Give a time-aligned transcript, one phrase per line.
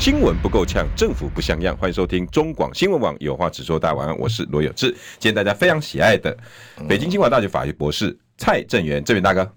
[0.00, 1.76] 新闻不够呛，政府不像样。
[1.76, 3.78] 欢迎收听中广新闻网有话直说。
[3.78, 4.90] 大家晚安，我是罗有志。
[5.18, 6.34] 今天大家非常喜爱的
[6.88, 9.52] 北京清华大学法律博士蔡正元，正元大哥。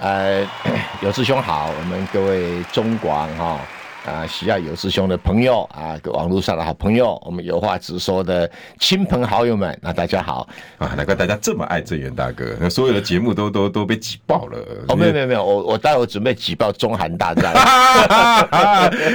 [0.00, 0.44] 呃，
[1.02, 3.60] 有志兄好，我们各位中广哈。
[4.06, 8.48] 啊，喜爱有师兄的朋友啊，网络上的好朋友，我们有话直说的
[8.78, 10.46] 亲朋好友们，那大家好
[10.78, 10.94] 啊！
[10.96, 14.58] 难怪大家这么爱郑源大哥，那所有的节目都都都被挤爆了。
[14.86, 17.52] 哦，没有没有没有，我我待会准备挤爆中韩大战。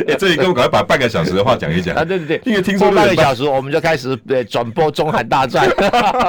[0.08, 2.04] 哎，这一个我赶快把半个小时的话讲一讲啊！
[2.04, 5.70] 对对对， 因为听说半个小时我们就开始对转播中韩大战。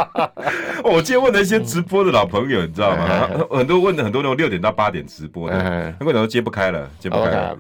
[0.84, 3.28] 我今天问了一些直播的老朋友，你知道吗？
[3.50, 7.56] 很多问的很多那种六点到八点直播的，很多人都接不开了，接不开了，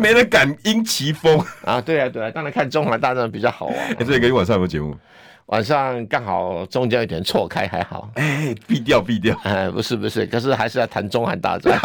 [0.00, 0.45] 没人敢。
[0.64, 3.76] 因其风啊，对啊，对啊，当然看中韩大战比较好玩。
[3.98, 4.96] 哎，这个晚上有没有节目？
[5.46, 8.10] 晚上刚好中间有点错开，还好。
[8.14, 9.38] 哎，避掉，避掉。
[9.44, 11.78] 哎，不是，不是，可是还是要谈中韩大战。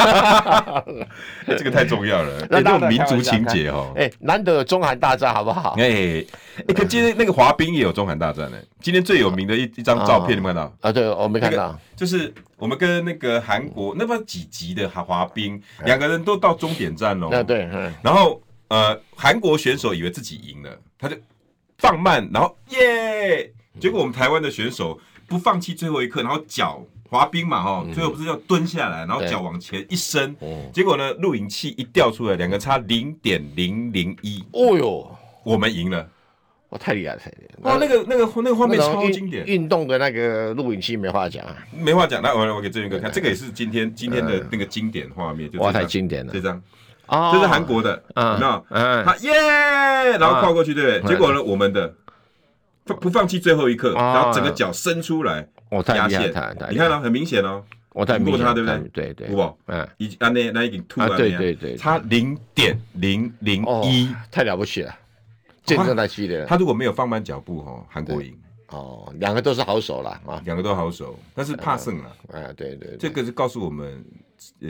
[1.45, 3.93] 这个太重要了，那种民族情节哦。
[3.95, 5.75] 哎，难得有中韩大战，好不好？
[5.77, 6.25] 哎，
[6.67, 8.57] 哎，可今天那个滑冰也有中韩大战呢。
[8.79, 10.73] 今天最有名的一一张照片，你们看到？
[10.81, 11.79] 啊，对，我没看到。
[11.95, 17.29] 就是我们跟那个韩国那么几级的滑滑冰，两个人都到终点站喽。
[17.29, 17.69] 啊，对，
[18.01, 18.41] 然后。
[18.71, 21.17] 呃，韩国选手以为自己赢了，他就
[21.77, 23.51] 放慢，然后耶！
[23.81, 24.97] 结果我们台湾的选手
[25.27, 30.33] 不放弃最后一刻，然后脚滑冰嘛，哈，最后不是要蹲下来，然后脚往前一伸，
[30.71, 36.09] 结果呢，录影器一调出来，两个差零点零零一，哦哟，我们赢了，
[36.69, 37.71] 哇，太厉害，太厉害！
[37.71, 42.21] 哇，那个那个那个画面超经典，运动的那个录影器没话讲啊，没话讲。
[42.21, 46.63] 那我我给正元哥看，这个也是今天今天的那个经典画面，哇，太经典了，这张。
[47.33, 48.65] 这是韩国的，有没有？
[49.03, 51.13] 他耶，然后跨过去，对不对？
[51.13, 51.93] 结果呢，我们的
[52.85, 55.47] 不不放弃最后一刻，然后整个脚伸出来，
[55.87, 56.33] 压线，
[56.69, 57.63] 你看到很明显哦，
[57.93, 58.79] 我太过他，对不对？
[58.93, 64.95] 对对，不，嗯，已啊那那已经突了，对对对，差零点零零一，太了不起了，
[65.65, 66.45] 见证太激烈了。
[66.45, 68.33] 他如果没有放慢脚步，哈，韩国赢。
[68.67, 72.15] 哦，两个都是好手了啊，两个都好手，但是怕胜了。
[72.31, 74.01] 哎，对对，这个是告诉我们，
[74.61, 74.69] 呃，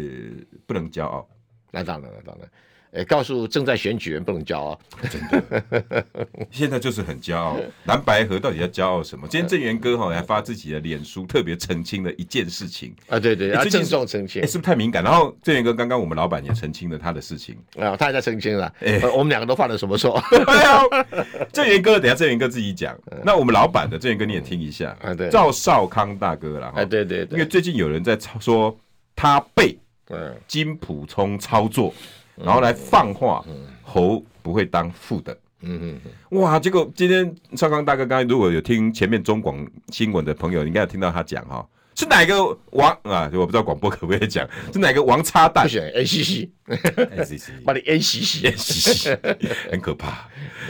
[0.66, 1.28] 不能骄傲。
[1.72, 2.50] 那当然了，当然，
[2.92, 4.78] 诶，告诉正在选举人不能骄傲，
[5.10, 6.06] 真的，
[6.52, 7.58] 现在就是很骄傲。
[7.86, 9.26] 蓝白河到底要骄傲什么？
[9.30, 15.02] 今天正源哥哈还发自己的脸书，特别澄清了一件事情啊，对对，要郑重澄清，是不是太敏感？
[15.02, 20.22] 然后正源哥刚刚我们老板也澄清了他的事情啊，他也在澄清了，哎，我们两个都犯了什么错？
[21.54, 22.94] 正源哥，等下正源哥自己讲。
[23.24, 28.78] 那我们老板的正源哥你也听一下啊，对，赵少康大哥了，哎，对对，因为最近有人在说
[29.16, 29.78] 他被。
[30.48, 31.94] 金普聪操作，
[32.36, 33.44] 然后来放话，
[33.84, 35.38] 侯不会当副的。
[35.64, 36.00] 嗯
[36.32, 36.60] 嗯，哇！
[36.60, 41.64] 结果今天少康大哥刚才如果有听前面中广新闻的朋友，应该有听到他讲哈，
[41.94, 43.30] 是哪个王啊？
[43.34, 45.66] 我不知道广播可不可以讲，是哪个王插蛋？
[45.66, 49.18] 不选 NCC，NCC， 把你 NCC，NCC，
[49.72, 50.28] 很可怕。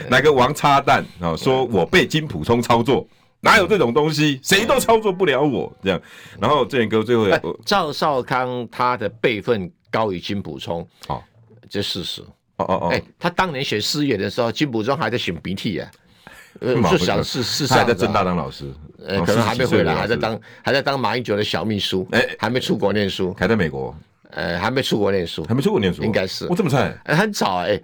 [0.09, 1.37] 哪个王插蛋啊？
[1.37, 3.07] 说我被金普充操作。
[3.41, 4.39] 哪有这种东西？
[4.41, 6.01] 谁都操作不了我这样。
[6.39, 11.21] 然后正元哥最后，赵少康他的辈分高于金溥聪，哦，
[11.69, 12.21] 这事实。
[12.57, 15.91] 哦哦哦，哎，他当年选师爷的时候，金溥聪还在擤鼻涕啊。
[16.59, 18.65] 呃， 就想是是还在正大当老师，
[19.03, 23.95] 呃，可能还没回来，还在当还在当马英九的小秘书，哎，还没出国念书，还在美国，
[24.31, 26.45] 呃，还没出国念书，还没出国念书，应该是。
[26.47, 27.81] 我这么菜，很早哎。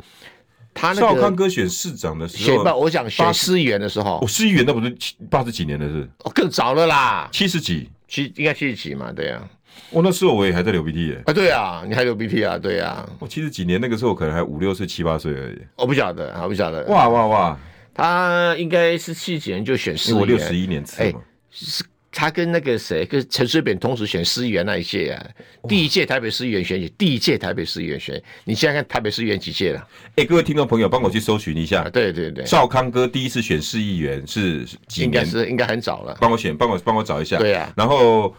[0.77, 4.95] 他少康哥选市长的时候，选我想选市议员的时候，我市议员那不是
[5.29, 6.07] 八十几年的事？
[6.19, 9.41] 哦，更早了啦，七十几，七应该七十几嘛，对呀。
[9.89, 11.23] 我那时候我也还在流鼻涕耶。
[11.25, 12.57] 啊，对啊，你还流鼻涕啊？
[12.57, 13.07] 对啊。
[13.19, 15.59] 我七十几年那个时候可能还五六岁、七八岁而已。
[15.75, 16.83] 我不晓得，我不晓得。
[16.85, 17.59] 哇哇哇！
[17.94, 21.19] 他应该是七几年就选市议员，我六十一年次嘛。
[21.51, 21.83] 是。
[22.17, 25.23] 他跟那个谁，跟陈水扁同时选市议员那一届啊，
[25.69, 29.87] 第一届台北市议员选举，第一届台北市议员选，你现在看台北市议员几届了？
[30.15, 31.87] 哎，各位听众朋友，帮我去搜寻一下。
[31.91, 35.05] 对对对，赵康哥第一次选市议员是几年？
[35.05, 36.17] 应该是应该很早了。
[36.19, 37.37] 帮我选，帮我帮我找一下。
[37.37, 37.71] 对呀。
[37.77, 38.35] 然后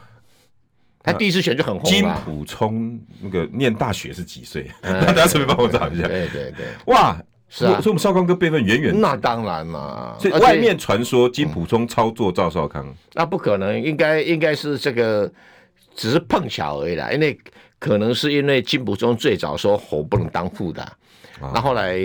[1.05, 1.89] 他第一次选就很红。
[1.89, 4.69] 金普聪那个念大学是几岁？
[4.83, 6.09] 大家顺便帮我找一下。
[6.09, 6.67] 对对对。
[6.87, 7.17] 哇！
[7.49, 9.01] 是啊，所以我们少康哥辈分远远。
[9.01, 15.31] 那当然嘛，所以外面传说金普中操作赵少康，那不可能，应该应该是这个
[15.95, 17.11] 只是碰巧而已啦。
[17.11, 17.39] 因为
[17.79, 20.87] 可能是因为金普中最早说侯不能当副的，
[21.41, 21.97] 那后来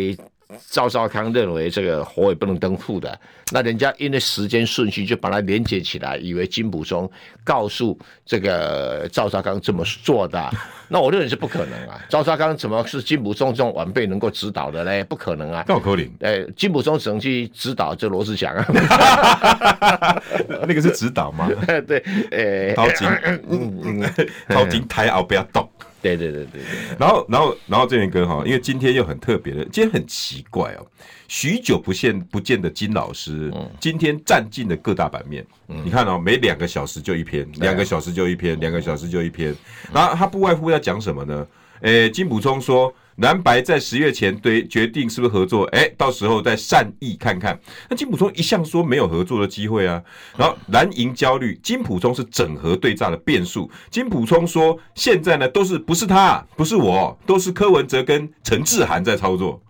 [0.70, 3.20] 赵少康认为这个火也不能登副的，
[3.52, 7.10] 那人家因为时间顺序就把它连接起来，以为金溥聪
[7.44, 10.50] 告诉这个赵少康这么做的，
[10.90, 12.00] 那我认为是不可能啊！
[12.10, 15.04] 赵少康怎么是金溥聪这种晚辈能够指导的嘞？
[15.04, 15.64] 不可能啊！
[15.68, 18.66] 赵口令，哎，金溥聪只能去指导这罗志祥啊，
[20.68, 21.50] 那个是指导吗？
[21.88, 23.08] 对，哎，陶金，
[23.50, 24.14] 嗯嗯，
[24.48, 25.68] 陶金抬敖不要动。
[26.04, 26.62] 对对对对，
[27.00, 30.86] 然后然后然后这边哥哈，因为今天又很特别的，今天很奇怪哦，
[31.28, 35.44] 许久不见不见的金老师，今天占尽了各大版面。
[35.66, 39.56] 你看哦，每两个小时就一篇，两个小时就一篇，两个小时就一篇。
[39.92, 41.48] 然后他不外乎要讲什么呢？
[41.82, 42.94] 诶，金补充说。
[43.18, 45.66] 蓝白在十月前对决定是不是合作？
[45.66, 47.60] 哎，到时候再善意看看。
[47.90, 50.02] 那金普聪一向说没有合作的机会啊。
[50.36, 53.70] 然后蓝营焦虑，金普聪是整合对诈的变数。
[53.92, 59.62] 金普聪说，现在呢都是不是他，不是我，都是柯文哲跟陈志涵在操作。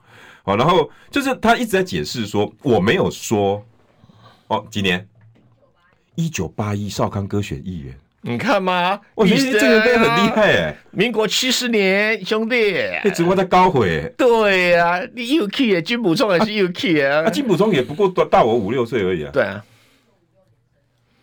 [0.43, 3.63] 好，然后就是他一直在解释说，我没有说。
[4.47, 5.07] 哦，几年？
[6.15, 7.97] 一九八一，少康哥选议员。
[8.25, 9.01] 你看嘛？
[9.15, 10.77] 我觉得这个歌很厉害哎！
[10.91, 12.55] 民国七十年，兄弟，
[13.03, 14.09] 你只会在高回。
[14.17, 17.29] 对呀，你又 key 金溥聪还是又 key 啊？
[17.29, 19.31] 金溥聪也不过大大我五六岁而已啊。
[19.33, 19.61] 对啊，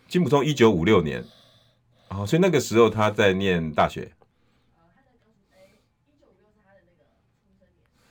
[0.07, 1.23] 金溥聪一九五六年，
[2.09, 4.07] 哦，所以那个时候他在念大学。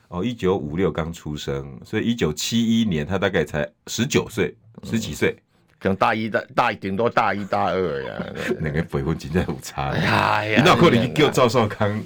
[0.09, 4.53] 哦，一九五六刚出生，所以一九七一年他大概才十九岁，
[4.83, 5.31] 十几岁。
[5.33, 5.39] 可
[5.89, 8.27] 能大一、大大顶多大一、大二呀，
[8.61, 9.91] 那个辈分真的有差。
[9.91, 12.01] 哎呀，你哪可能叫赵少康？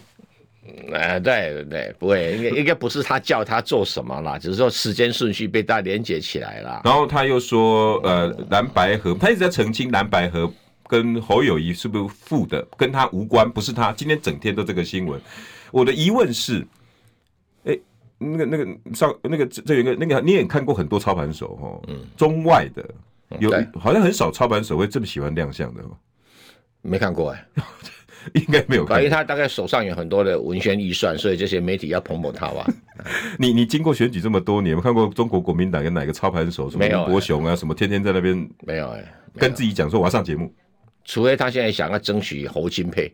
[0.92, 6.80] 哎，对对，不会，应该应该不是他叫他做什么啦，只是说时间顺序被大家连接起来了。
[6.84, 10.50] 然后他又说，呃，蓝白河，他一直在澄清蓝白河
[10.86, 13.92] 跟侯友谊是不是负的，跟他无关，不是他。
[13.92, 15.20] 今天整天都这个新闻。
[15.70, 16.66] 我的疑问是，
[17.64, 17.80] 哎、欸，
[18.18, 22.84] 那个那个上那个这有一个那个你也看过很多操盘手哦，嗯，中外的。
[23.40, 25.82] 有好像很少操盘手会这么喜欢亮相的，
[26.82, 27.46] 没看过哎，
[28.34, 28.98] 应该没有看过。
[28.98, 32.66] 因为他大概手上有很多的文宣预算，所以这些媒体要捧捧他吧。
[33.38, 39.04] 你你经过选举这么多年，有没有看过中国国民党跟哪个操盘手什么吴伯雄啊，什么天天在那边没有哎，
[39.36, 40.52] 跟自己讲说我要上节目，
[41.04, 43.12] 除非他现在想要争取侯金配，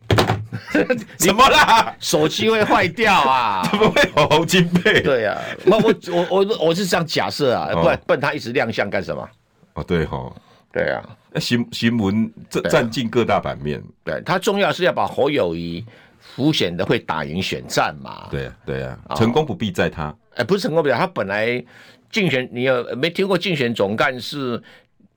[1.16, 1.94] 怎么啦？
[1.98, 3.66] 手机会坏掉啊？
[3.70, 5.00] 怎么会有侯金配？
[5.00, 9.28] 对呀，我我我我我是这样假设啊，不然不然他一直亮相干什么？
[9.74, 10.32] 哦，对哈，
[10.72, 11.02] 对啊，
[11.40, 15.84] 新新闻占占尽各大版面，对他重要是要把侯友谊
[16.18, 21.62] 浮显的会打赢选战嘛，对啊，对啊，成功不必在他，哎、哦，不是成功不了，他本来
[22.10, 24.62] 竞选，你有没听过竞选总干事？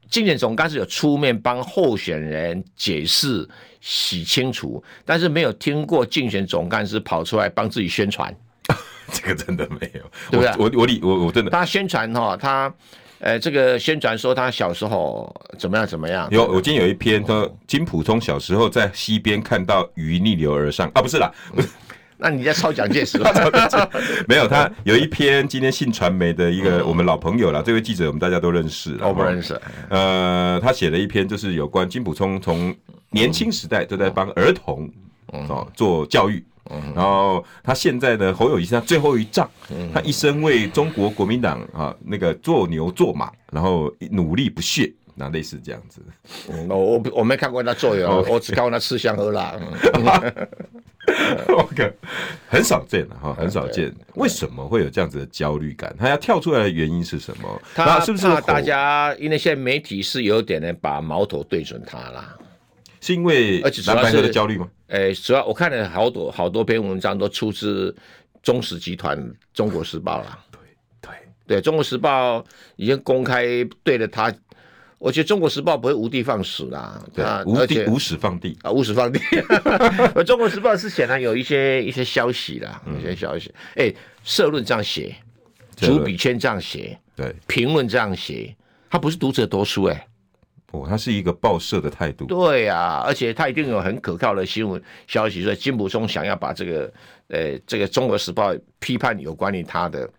[0.09, 3.47] 竞选总干事有出面帮候选人解释
[3.81, 8.31] 洗清楚，但是没有听过竞选总干事跑出来帮自己宣传，
[9.11, 10.51] 这个真的没有，对不对？
[10.57, 12.71] 我我我我我真的，他宣传哈，他。
[13.23, 16.27] 呃，这个宣传说他小时候怎么样怎么样？
[16.29, 21.69] 有，我今天有一篇说金普聪小时候在溪边看到鱼逆流而上啊，不是啦，不是，
[22.17, 23.17] 那你在抄蒋介石？
[24.27, 29.57] 没有，他有一篇今天信传媒的一个我们老朋友了，这位记者我们大家都认识，我不认识。
[29.87, 32.75] 呃，他写了一篇就是有关金普聪从
[33.11, 34.91] 年轻时代都在帮儿童
[35.27, 36.43] 哦做教育。
[36.95, 39.49] 然后他现在呢，侯友谊是他最后一仗，
[39.93, 46.01] 他一生为中国国民党啊那个做牛做马，然后努力不懈，那类似这样子。
[46.67, 49.59] 我我我没看过他做牛，我只看过他吃香喝辣。
[51.57, 51.93] OK，
[52.47, 53.93] 很少见哈，很少见。
[54.15, 55.93] 为什么会有这样子的焦虑感？
[55.99, 57.61] 他要跳出来的原因是什么？
[57.75, 62.33] 他是不是大家因为现在媒体是有点呢，把矛头对准他啦？
[63.01, 64.65] 是因为蓝白合的焦虑吗？
[64.93, 67.93] 诶，主要我看了好多好多篇文章，都出自
[68.43, 69.19] 中石集团
[69.51, 70.37] 《中国时报》啦。
[70.51, 70.59] 对
[71.01, 71.11] 对
[71.47, 72.39] 对，《中国时报》
[72.75, 73.43] 已经公开
[73.83, 74.31] 对了他，
[74.99, 77.03] 我觉得《中国时报》不会无地放矢啦。
[77.11, 79.17] 对啊，无地无矢放地啊，无矢放地。
[80.23, 83.51] 《中国时报》是显然有一些一些消息啦，一些消息。
[83.75, 83.91] 哎，
[84.23, 85.15] 社论这样写，
[85.75, 88.55] 主笔签这样写，对，评论这样写，
[88.91, 90.07] 他不是读者多书哎。
[90.73, 92.25] 哦，他是一个报社的态度。
[92.25, 96.93] 对呀、啊，而且他一定有很可靠的新闻消息，所以金溥聪想要把这个，
[97.27, 100.09] 呃，这个《中国时报》批判有关于他的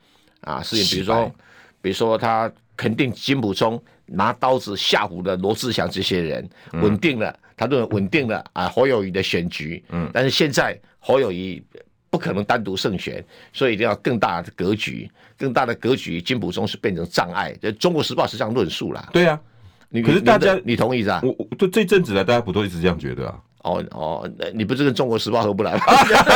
[0.42, 1.34] 啊事情，比如说，
[1.82, 9.84] 比如说他肯定金溥聪拿刀子吓唬了罗志祥这些人，稳定了，他认为稳定了啊侯友谊的选举。
[9.88, 11.60] 嗯，但是现在侯友谊
[12.10, 17.52] 不可能单独胜选，所以一定要更大的格局，更大的格局，金溥聪是变成障碍。
[17.60, 19.08] 这《中国时报》是这样论述了。
[19.12, 19.50] 对呀、啊。
[20.02, 21.20] 可是大家，你同意是吧？
[21.22, 23.34] 我我这这阵子来，大家不都一直这样觉得啊？
[23.64, 25.80] 哦哦，你不是跟中国时报合不来吗？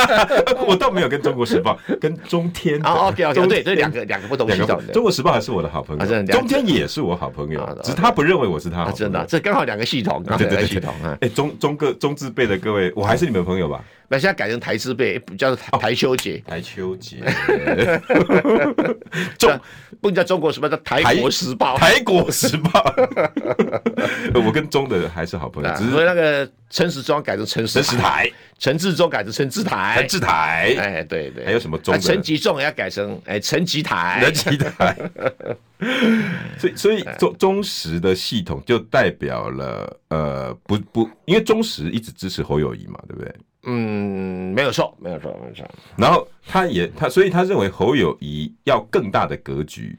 [0.67, 2.81] 我倒没有跟中国时报，跟中天。
[2.83, 4.95] 哦，OK OK，对，这两个两个不同系统的。
[4.95, 8.91] 中国时报还是我的好朋友，中天也是我好朋友，只是他不认为我是他。
[8.93, 10.95] 真的，这刚好两个系统，两个系统。
[11.21, 13.85] 哎，中中个中字辈的各位，我还是你们朋友吧？
[14.11, 16.43] 那现在改成台字辈，叫做台秋节。
[16.47, 17.19] 台秋节。
[19.39, 19.61] 中
[20.01, 21.77] 不叫中国时报，叫台国时报。
[21.77, 22.83] 台国时报。
[24.35, 30.75] 我跟中的还是好朋友，只是那个陈时中改成陈时台，陈志忠改成陈志台，陈志台。
[30.79, 31.45] 哎，对对。
[31.45, 31.99] 还有什么中？
[32.01, 34.33] 陈吉仲要改成哎陈吉台。
[34.33, 34.97] 陈吉台。
[36.59, 43.33] 所以所以中中时的系统就代表了呃不不，因为中时一直支持侯友谊嘛，对不对？
[43.65, 45.69] 嗯，没有错，没有错，没有错。
[45.97, 49.99] 然后他也他，所以他认为侯友谊要更大的格局。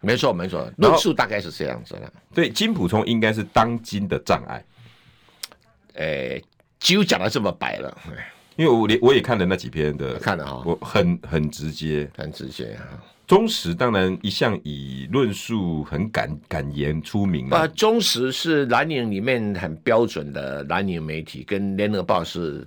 [0.00, 2.10] 没错，没错，论述大概是这样子的。
[2.32, 4.64] 对，金普聪应该是当今的障碍。
[5.94, 6.42] 诶，
[6.78, 7.98] 就讲的这么白了，
[8.56, 12.96] 因为我连我也看了那几篇的，看了哈，我很很直接，很直接啊。
[13.26, 17.66] 中时当然一向以论述很敢敢言出名啊。
[17.66, 22.66] 中时是蓝营里面很标准的蓝营媒体，跟联合报是。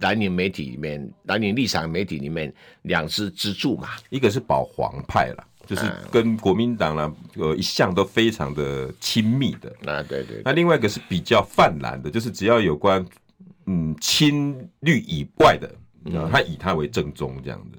[0.00, 9.68] 蓝宁媒体里面，蓝营立场媒体里面两支支柱嘛，一个是保皇派了，就是跟国民党呢，呃，一向都非常的亲密的。
[9.92, 10.40] 啊，对对。
[10.44, 13.04] 那另外一个是比较泛蓝的，就是只要有关
[13.66, 15.74] 嗯亲绿以外的，
[16.04, 17.78] 嗯，他以他为正宗这样子。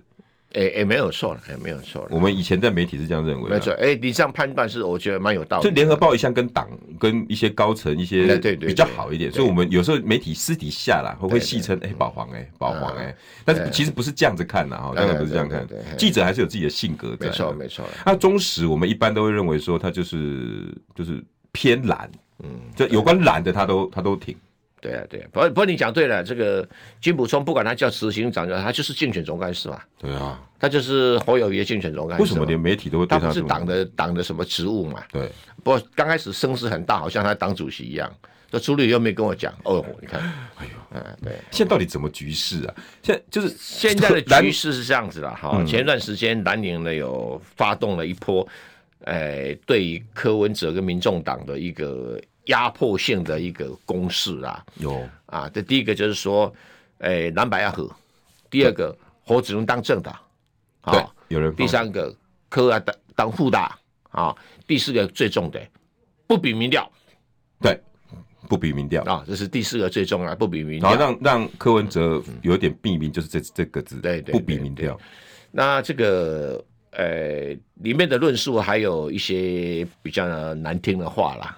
[0.54, 2.08] 哎、欸、哎、欸，没有错了，哎、欸，没有错了。
[2.12, 3.74] 我们以前在媒体是这样认为的，没错。
[3.74, 5.64] 哎、欸，你这样判断是我觉得蛮有道理。
[5.64, 6.70] 就联合报一向跟党
[7.00, 15.68] 跟一些高层一些比较好一点，所以我们有时候媒体私底下啦会会戏称哎保皇哎保皇哎，但是其实不是这样子看的哈，当然不是这样看。
[15.98, 17.86] 记者还是有自己的性格的，没错没错。
[18.06, 22.10] 那中时我们一般都会认为说他就是就是偏蓝，
[22.44, 24.36] 嗯，就有关蓝的他都他都挺。
[24.84, 26.68] 对啊，对啊，不不过你讲对了，这个
[27.00, 29.82] 金溥聪不管他叫执行长，他就是竞选总干事嘛。
[29.98, 32.22] 对啊，他就是侯友宜的竞选总干事。
[32.22, 33.20] 为什么连媒体都会对他？
[33.20, 35.02] 他不是党的党的什么职务嘛？
[35.10, 35.32] 对。
[35.63, 38.13] 不过刚开始声势很大，好像他党主席一样。
[38.52, 40.20] 这朱立伦又没跟我讲哦，你看，
[40.58, 41.34] 哎呦，嗯，对。
[41.50, 42.75] 现在到底怎么局势啊？
[43.02, 45.52] 现在就是现在的局势是这样子了哈。
[45.54, 48.46] 嗯、前一段时间蓝营呢有发动了一波，
[49.06, 52.20] 哎，对于柯文哲跟民众党的一个。
[52.46, 55.08] 压迫性的一个攻势啊，有。
[55.26, 56.54] 啊，这第一个就是说，
[57.00, 57.88] 诶、欸，蓝白要合；
[58.50, 60.16] 第二个，侯只能当正的，
[60.86, 62.16] 对，有人；第三个，
[62.50, 63.78] 柯啊当当副大。
[64.14, 64.30] 啊；
[64.68, 65.60] 第四个最重的，
[66.28, 66.88] 不比民调，
[67.60, 67.82] 对，
[68.48, 69.02] 不比民调。
[69.06, 74.96] 啊，这是第四个最重要，不比民调，然后让让柯文哲有点避名，就是这这个字，对对，不比民调。
[75.50, 81.58] 那这个呃，里面的论述还有一些比较难听的话啦。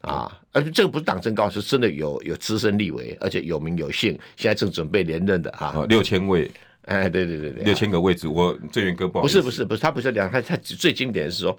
[0.00, 5.84] 啊，而且这个不是党政高，是真的有有资深立委，而且有名有姓，现在正准备连任的啊。
[5.88, 6.50] 六千位，
[6.86, 9.22] 哎，对对对对，六千个位置，我郑元哥不好。
[9.22, 11.58] 不是不是不是，他不是两，他他最经典的是说，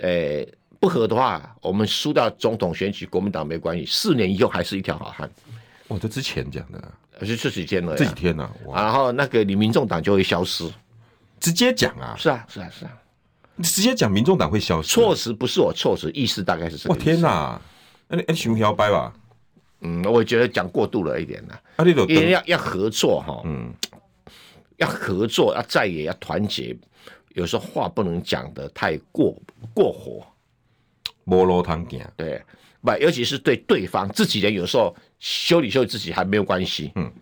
[0.00, 0.48] 诶，
[0.80, 5.30] 不合的话，我们输掉总统选举，国民党没关系，四年以后还是一条好汉。
[5.86, 6.82] 我这之前讲的，
[7.20, 10.66] 而且这几天了，这几天呢，然后那个你民众党就会消失，
[11.38, 12.92] 直接讲啊，是啊是啊是啊。
[13.56, 14.88] 你直接讲，民众党会消失？
[14.88, 16.94] 措辞不是我措辞，意思大概是这个。
[16.94, 17.60] 我天哪！
[18.08, 19.12] 那你熊摇摆吧？
[19.80, 21.54] 嗯，我觉得讲过度了一点呢。
[21.76, 23.72] 啊，你因为要要合作哈，嗯，
[24.78, 26.76] 要合作，要在也，要团结。
[27.34, 29.36] 有时候话不能讲的太过
[29.72, 30.26] 过火，
[31.24, 32.00] 无路通行。
[32.16, 32.42] 对，
[32.80, 36.92] 不，尤其是对对方自己人，有时候修理修理自己还没有关系。
[36.96, 37.12] 嗯。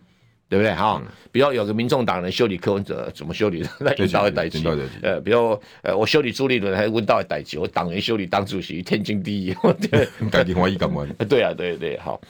[0.53, 1.01] 对不对哈？
[1.31, 3.67] 比如有个民众党人修理柯文哲，怎么修理？
[3.81, 4.63] 那引导的代级。
[5.01, 7.57] 呃，比如呃，我修理朱立伦，还问到的代级。
[7.57, 9.55] 我党员修理党主席，天经地义。
[9.89, 11.07] 对，改天欢喜干嘛？
[11.27, 12.21] 对啊，对对好。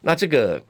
[0.00, 0.62] 那这个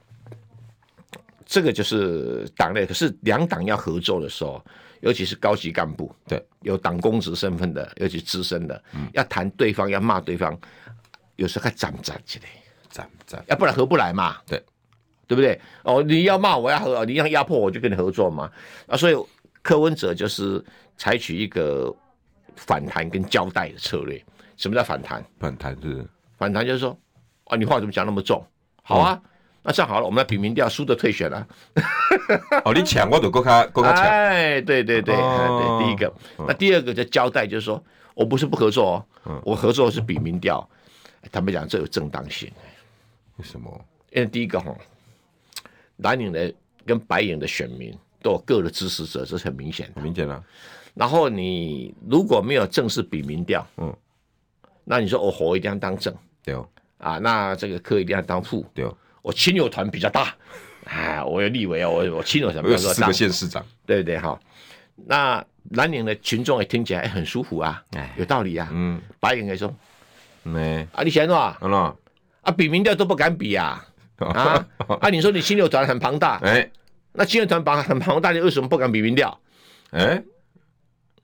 [1.45, 4.59] 这个就是党内，可是两党要合作的时候，
[5.01, 10.59] 尤其是高级干部，对，有党公职身份的，尤其资深的，嗯，要谈对方，要骂对方，
[11.35, 12.45] 有时候还站不站起来？
[12.89, 13.45] 站不站？
[13.47, 14.37] 要不然合不来嘛？
[14.47, 14.59] 对。
[15.27, 15.59] 对不对？
[15.83, 18.51] 哦，你要骂我要合，你要压迫我就跟你合作嘛。
[18.87, 19.15] 啊，所以
[19.61, 20.63] 柯文哲就是
[20.97, 21.93] 采取一个
[22.55, 24.23] 反弹跟交代的策略。
[24.57, 25.25] 什么叫反弹？
[25.39, 26.05] 反弹是
[26.37, 26.97] 反弹就是说，
[27.45, 28.45] 啊，你话怎么讲那么重？
[28.83, 29.29] 好啊，嗯、
[29.63, 31.47] 那这样好了，我们要比民调，输的退选了。
[32.63, 34.03] 哦，你抢我都够卡够卡抢。
[34.03, 36.13] 哎，对对对，哦、对，第一个。
[36.47, 40.67] 那第二个就交代，就是说我不是不合作哦，嗯、我合作是比民调。
[41.31, 42.51] 他们讲这有正当性。
[43.37, 43.85] 为什么？
[44.11, 44.73] 因为第一个哈。
[45.97, 46.53] 蓝营的
[46.85, 49.93] 跟白营的选民都有各的支持者，这是很明显的。
[49.95, 50.43] 很明显啊。
[50.93, 53.95] 然后你如果没有正式比民调，嗯，
[54.83, 56.67] 那你说我侯一定要当正，对哦。
[56.97, 58.97] 啊，那这个科一定要当副，对哦。
[59.21, 60.33] 我亲友团比较大，
[60.85, 64.39] 哎，我有立委啊，我我亲友团比较大，有四个县市长，对不对哈？
[64.95, 68.69] 那蓝营的群众也听起来很舒服啊，哎，有道理啊。
[68.71, 69.73] 嗯，白营也说，
[70.43, 71.57] 没啊，你嫌啊？
[72.41, 73.85] 啊，比民调都不敢比啊。
[74.17, 74.65] 啊。
[75.01, 75.09] 啊！
[75.09, 76.69] 你说你亲友团很庞大，哎，
[77.13, 79.39] 那亲友团庞很庞大，你为什么不敢比民调？
[79.91, 80.21] 哎，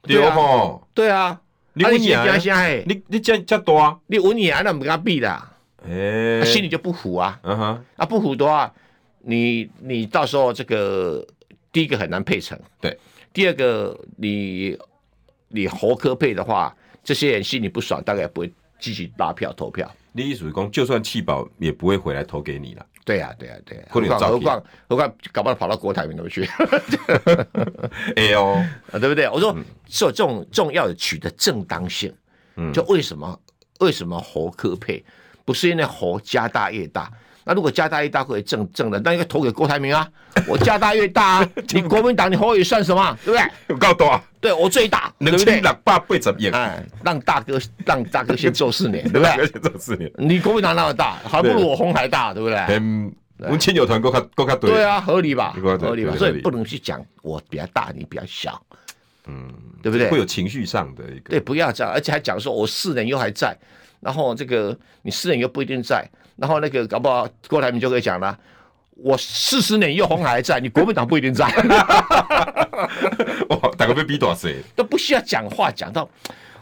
[0.02, 1.40] 对啊，对啊，
[1.74, 5.30] 你文言，你你这这多啊，你文言那不跟他比的，
[5.88, 8.74] 哎，心里就不服啊，嗯哼，啊不服的话，
[9.20, 11.26] 你你到时候这个
[11.72, 12.98] 第一个很难配成，对，
[13.32, 14.78] 第二个你
[15.50, 19.90] 你侯科配的话，这些人心里不爽，大概也不会继续拉票投票。
[20.14, 22.86] 你意思是说，就算弃保也不会回来投给你了。
[23.04, 23.84] 对呀，对呀，对呀。
[23.90, 26.48] 何况何况何况，搞不好跑到国台民那边去。
[28.16, 28.46] 哎呦，
[28.92, 29.28] 啊， 对不对？
[29.30, 29.56] 我说，
[29.88, 32.14] 说这种这种要的取得正当性。
[32.58, 33.40] 嗯，就为什么
[33.80, 35.04] 为什么侯科配？
[35.46, 37.12] 不是因为侯家大业大。
[37.44, 40.08] 那如果加大业大可以正正的，那应该投给郭台铭啊！
[40.48, 43.18] 我加大越大啊， 你国民党你侯友算什么？
[43.26, 43.52] 对不对？
[43.70, 46.54] 有够大，对我最大，能千两百倍怎么样？
[46.54, 49.48] 哎，让大哥 让大哥先做四年， 对不对？
[49.48, 52.58] 先做四年，你国民党那么大，还不如我红还大，对不对？
[52.70, 54.70] 嗯，我们亲友团够卡够卡对。
[54.72, 55.56] 对啊，合理吧？
[55.60, 56.16] 合理吧？
[56.16, 58.62] 所以不能去讲我比较大，你比较小，
[59.26, 60.08] 嗯，对不对？
[60.10, 61.32] 会有情绪上的一个。
[61.32, 63.58] 对，不要这样，而且还讲说我四年又还在，
[64.00, 66.08] 然后这个你四年又不一定在。
[66.42, 68.36] 然后那个搞不好郭台铭就可以讲了，
[68.96, 71.46] 我四十年以后鸿海还在，你国民党不一定在。
[73.50, 74.56] 哇，大概被逼多少岁？
[74.76, 76.10] 都不需要讲话讲到，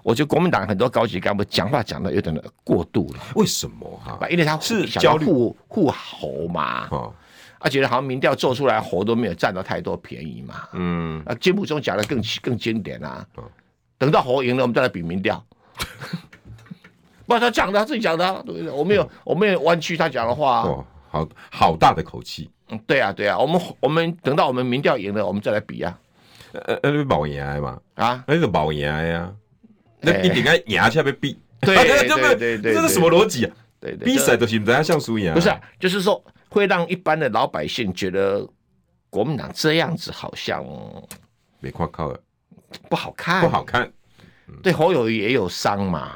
[0.03, 3.21] 我觉得国民党很多高级干部讲话讲的有点过度了。
[3.36, 4.19] 为什么哈？
[4.29, 7.13] 因为他是焦虑护护侯嘛，哦，
[7.57, 10.67] 他觉得好像民调做出来侯都没有占到太多便宜嘛。
[10.74, 13.25] 嗯，啊，节目中讲的更更经典啊。
[13.98, 15.41] 等到侯赢了，我们再来比民调。
[17.29, 18.71] 不，他讲的，他自己讲的，对不对？
[18.71, 20.63] 我没有，嗯、我没有弯曲他讲的话。
[20.63, 22.50] 哦，好好大的口气。
[22.69, 26.00] 嗯，对啊，对啊，我们我们等到我们民调赢了，我们再来比啊。
[26.53, 27.79] 呃呃，那保赢嘛？
[27.93, 29.31] 啊，那个保赢呀？
[30.01, 31.38] 那你应该赢下被比。
[31.62, 31.75] 对
[32.07, 33.55] 对对对，这是什么逻辑啊？
[33.79, 35.31] 对对，比赛都是不怎像输赢。
[35.33, 38.47] 不是，就是说会让一般的老百姓觉得
[39.10, 40.65] 国民党这样子好像
[41.60, 42.19] 没夸靠了，
[42.89, 43.91] 不好看，不好看。
[44.63, 46.13] 对侯友宜也有伤嘛。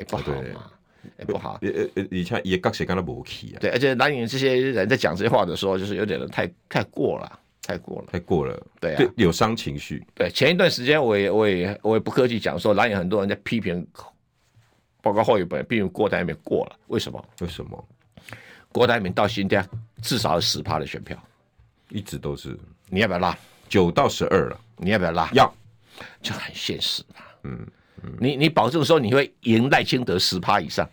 [0.00, 0.70] 也不好嘛，
[1.18, 1.58] 也不好。
[1.62, 3.60] 呃呃，你像也刚写刚才没气啊。
[3.60, 8.66] 对，而且蓝营这些人在讲这些话的时候，就是有点太太过了，太过了，太过了。
[8.80, 10.04] 对啊，有伤情绪。
[10.14, 13.86] 对，前一段时间我也我也我也不客气讲说，蓝营很多人在批评，
[15.02, 17.24] 包括后一本批评郭台铭过了，为什么？
[17.40, 17.88] 为什么？
[18.72, 19.66] 郭台铭到今天
[20.00, 21.16] 至少有十趴的选票，
[21.88, 22.58] 一直都是。
[22.88, 23.36] 你要不要拉？
[23.68, 25.28] 九到十二了，你要不要拉？
[25.32, 25.52] 要，
[26.22, 27.22] 就很现实嘛。
[27.44, 27.66] 嗯。
[28.18, 30.88] 你你保证说你会赢赖清德十趴以上？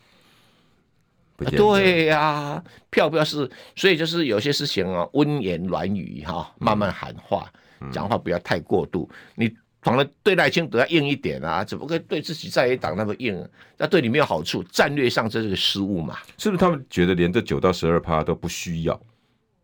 [1.38, 7.48] 对呀、啊，票票是，所以就是有些事情啊，温言软语哈，慢慢喊话，
[7.92, 9.08] 讲话不要太过度。
[9.36, 13.48] 你反而对赖清德要硬一点啊，怎么可以对自己在野党那么硬？
[13.78, 16.18] 那对你没有好处，战略上这是个失误嘛？
[16.40, 19.00] 是不是他们觉得连这九到十二趴都不需要？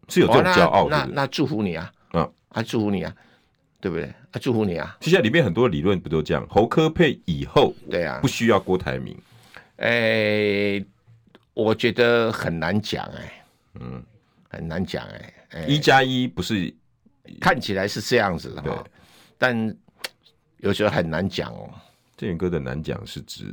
[0.09, 0.87] 是有这种骄傲？
[0.87, 3.11] 那那，那祝福你啊，啊，还祝福你啊。
[3.83, 4.05] 对不对？
[4.05, 4.95] 啊，祝福你啊！
[5.01, 6.47] 其实里面很多理论不都这样？
[6.49, 9.13] 侯科配以后，对啊，不需要郭台铭。
[9.75, 10.85] 哎、欸，
[11.53, 13.43] 我觉得很难讲哎、欸，
[13.81, 14.01] 嗯，
[14.47, 15.65] 很难讲哎、欸。
[15.67, 16.73] 一加一不是
[17.41, 18.91] 看起来是这样子的哈，对
[19.37, 19.75] 但
[20.59, 21.69] 有时候很难讲哦。
[22.15, 23.43] 振宇哥的难讲是指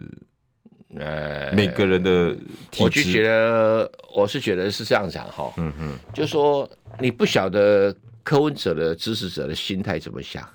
[0.97, 2.37] 呃每个人的
[2.79, 7.93] 我就觉得我是觉得是这样讲哈，嗯嗯，就说你不晓得。
[8.31, 10.49] 柯文哲的支持者的心态怎么想？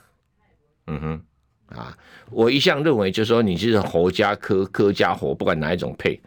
[0.88, 1.98] 嗯哼，啊，
[2.32, 6.18] 我一向认为就是说，你是侯家柯，柯家侯，不管哪一种配，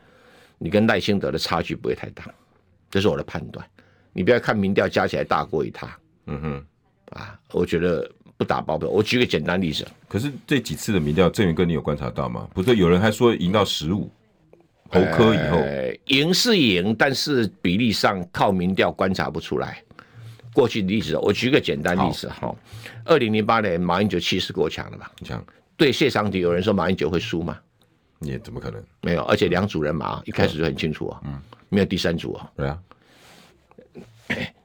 [0.58, 2.30] 你跟赖清德的差距不会太大，
[2.90, 3.66] 这是我的判断。
[4.12, 5.88] 你不要看民调加起来大过于他。
[6.26, 6.66] 嗯哼，
[7.18, 8.06] 啊，我觉得
[8.36, 8.86] 不打包票。
[8.86, 12.46] 我举个简单例子，可是这几次的民调，振宇哥你有观察到吗？
[12.52, 14.10] 不是有人还说赢到十五，
[14.90, 15.58] 侯科以后
[16.08, 19.82] 赢是赢，但是比例上靠民调观察不出来。
[20.52, 22.54] 过去的例子，我举个简单例子哈。
[23.04, 25.10] 二零零八年马英九气势过强了吧？
[25.24, 25.44] 强。
[25.76, 27.58] 对谢长廷，有人说马英九会输吗？
[28.18, 28.82] 你怎么可能？
[29.02, 31.20] 没有，而且两组人马一开始就很清楚啊。
[31.24, 31.40] 嗯。
[31.68, 32.50] 没有第三组啊。
[32.56, 32.78] 对啊。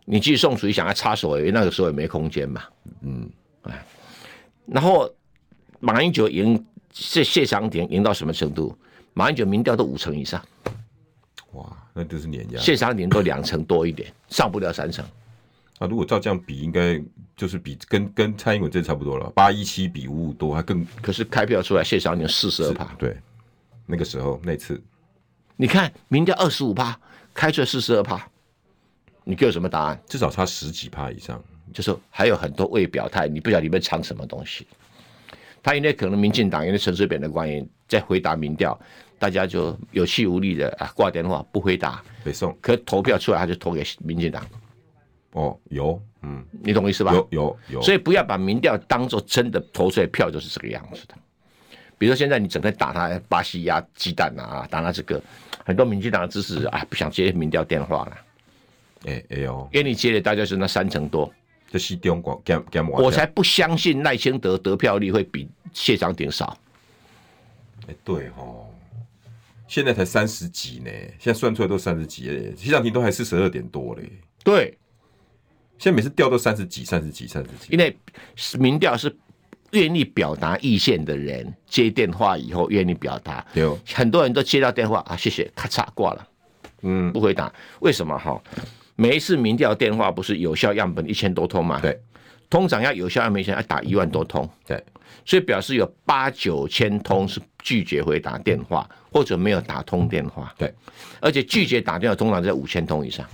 [0.06, 2.63] 你继续宋楚瑜想要插手，那个时候也没空间嘛。
[3.02, 3.30] 嗯。
[3.63, 3.86] 哎。
[4.65, 5.10] 然后
[5.80, 8.76] 马英九赢谢谢长廷赢到什么程度？
[9.13, 10.43] 马英九民调都五成以上。
[11.52, 12.60] 哇，那就是碾压。
[12.60, 15.06] 谢长廷都两成多一点，上不了三成。
[15.79, 17.01] 那、啊、如果照这样比，应该
[17.36, 20.86] 就是比跟跟蔡英文这差不多了，八一七比五五多，还更。
[21.01, 22.86] 可是开票出来，谢长廷四十二趴。
[22.97, 23.17] 对，
[23.86, 24.81] 那个时候那次，
[25.57, 26.97] 你看民调二十五趴，
[27.33, 28.25] 开出来四十二趴，
[29.23, 29.99] 你给我什么答案？
[30.07, 34.65] 至少差十几趴以上，就是还有很多未表态，你不晓得里面藏什么东西。
[35.62, 38.79] 他因为可能民进党因为陈水扁的关系，在回答民调，
[39.17, 42.55] 大家就有气无力的啊挂电话不回答，北宋。
[42.62, 44.45] 可投票出来他就投给民进党。
[45.34, 47.13] 哦，有，嗯，你懂我意思吧？
[47.13, 47.82] 有有有。
[47.82, 51.15] 所以不要把民调当做真的投出来票就是这个样子的。
[51.98, 55.22] 比如说现在你整天打他巴西鸭鸡蛋啊，打他这个，
[55.65, 58.17] 很多民进党的支持者啊不想接民调电话了。
[59.06, 61.32] 哎哎呦，给你接的大概是那三成多。
[61.69, 62.39] 这是中国，
[63.00, 66.56] 我才不相信赖清德得票率会比谢长廷少。
[67.88, 68.67] 哎，对哦，
[69.67, 74.04] 现在才三十几呢，现在算出来都三十几嘞，谢长廷都还四十二点多嘞。
[74.43, 74.78] 对，
[75.84, 77.67] 现在每次调都三十几、三十几、三十几。
[77.69, 77.93] 因为
[78.58, 79.13] 民调是
[79.72, 86.26] 愿意表达意见的人接电话以后愿意表达，有很多人都接到电话啊，谢谢，咔嚓挂了，
[86.84, 88.41] 嗯，不回答，为什么哈？
[88.96, 91.82] 每一次民调电话不是有效样本一千多通吗？
[91.82, 92.00] 对，
[92.50, 94.50] 通常要有效样本要打一万多通。
[94.65, 94.82] 对，
[95.26, 100.56] 所以表示有八九千通是拒绝回答电话，或者没有打通电话。
[100.58, 100.74] 对，
[101.19, 103.28] 而且拒绝打电话通常在五千通以上。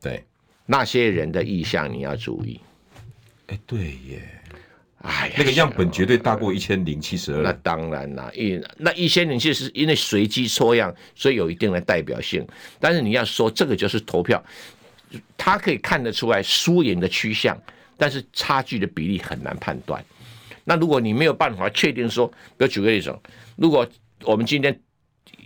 [0.00, 0.24] 对，
[0.70, 2.60] 那些人的意向你要注意。
[3.48, 4.22] 哎，对耶。
[4.98, 7.42] 哎呀，那个样本绝对大过一千零七十二。
[7.42, 12.46] 那当然啦，一那一千零七十是因为随机抽样，所以有一定的代表性。
[12.78, 14.40] 但是你要说这个就是投票，
[15.36, 17.60] 他可以看得出来输赢的趋向，
[17.96, 20.04] 但是差距的比例很难判断。
[20.62, 23.12] 那如果你没有办法确定说，比如举个例子，
[23.56, 23.84] 如果
[24.22, 24.78] 我们今天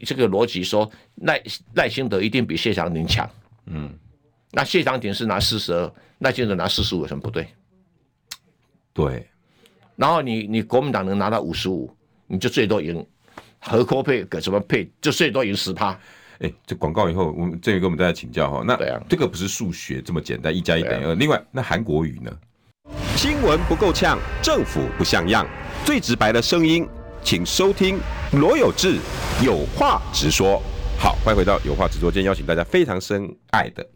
[0.03, 0.91] 这个逻辑说
[1.23, 1.41] 赖
[1.77, 3.31] 赖清德一定比谢长廷强，
[3.67, 3.89] 嗯，
[4.55, 7.49] 那谢长廷是拿四十二，赖清德拿四十五，有什么不对？
[8.93, 9.29] 对。
[9.97, 11.93] 然后你你国民党能拿到五十五，
[12.29, 13.05] 你就最多赢，
[13.59, 15.99] 合扣配给什么配，就最多赢十趴。
[16.39, 18.63] 哎，这广告以后，我们这个跟我们大家请教哈。
[18.65, 18.77] 那
[19.09, 21.15] 这个不是数学这么简单，一加一等于二。
[21.15, 22.31] 另外，那韩国语呢？
[23.17, 25.47] 新闻不够呛，政府不像样，
[25.85, 26.87] 最直白的声音，
[27.23, 27.99] 请收听
[28.33, 28.99] 罗有志
[29.45, 30.63] 有话直说。
[30.99, 33.87] 好，欢迎回到有话直说，今天邀请大家非常深爱的。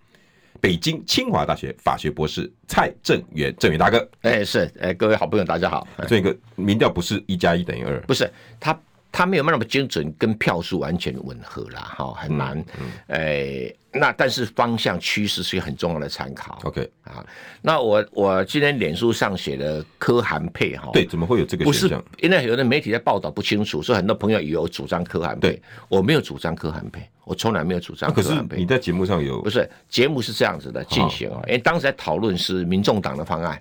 [0.61, 5.87] 北京清华大学法学博士蔡正元，正元大哥，哎、欸，是，哎、欸，各位好朋友，大家好。
[6.07, 8.79] 这个民调不是一加一等于二，不是他。
[9.11, 12.65] 他没有那么精准，跟票数完全吻合啦，哈，很难。
[13.09, 16.61] 哎，那但是方向趋势是一个很重要的参考。
[16.65, 17.25] OK 啊，
[17.63, 22.01] 那我我今天脸书上写的柯韩配哈，对，怎么会有这个现象？
[22.03, 25.53] 不是，因为有的媒体在报道不清楚，所以很多朋友以为我主张柯韩配。
[25.53, 28.49] 对，我没有主张柯韩配，我从来没有主张柯韩配。
[28.49, 29.41] 可是你在节目上有？
[29.41, 33.61] 不是，节目是这样子的进行啊，因为当时在讨论是民众党的方案，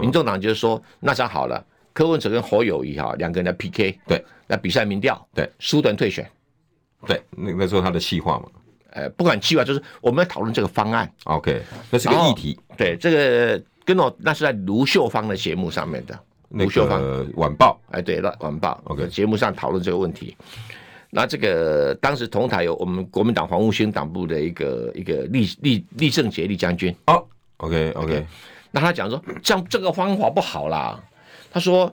[0.00, 1.62] 民众党就是说那这样好了。
[1.96, 6.30] 柯文哲跟侯友谊哈两个人来 PK，对，来比赛民调，对，输的人退选，
[7.06, 8.44] 对，那那时候他的企划嘛，
[8.90, 16.18] 呃，不管企划，就是我们要讨论这个方案，OK，那是个议题，对，这个跟我那是在卢秀芳的节目上面的，
[16.50, 17.00] 卢秀芳。
[17.36, 20.36] 晚报，哎，对了，晚报，OK，节目上讨论这个问题，
[21.08, 27.24] 那这个当时同台有我们国民党黄复兴党部的一个一个立立立正杰立将军，哦
[27.56, 28.26] ，OK OK，
[28.70, 31.02] 那他讲说这样这个方法不好啦。
[31.56, 31.90] 他说：“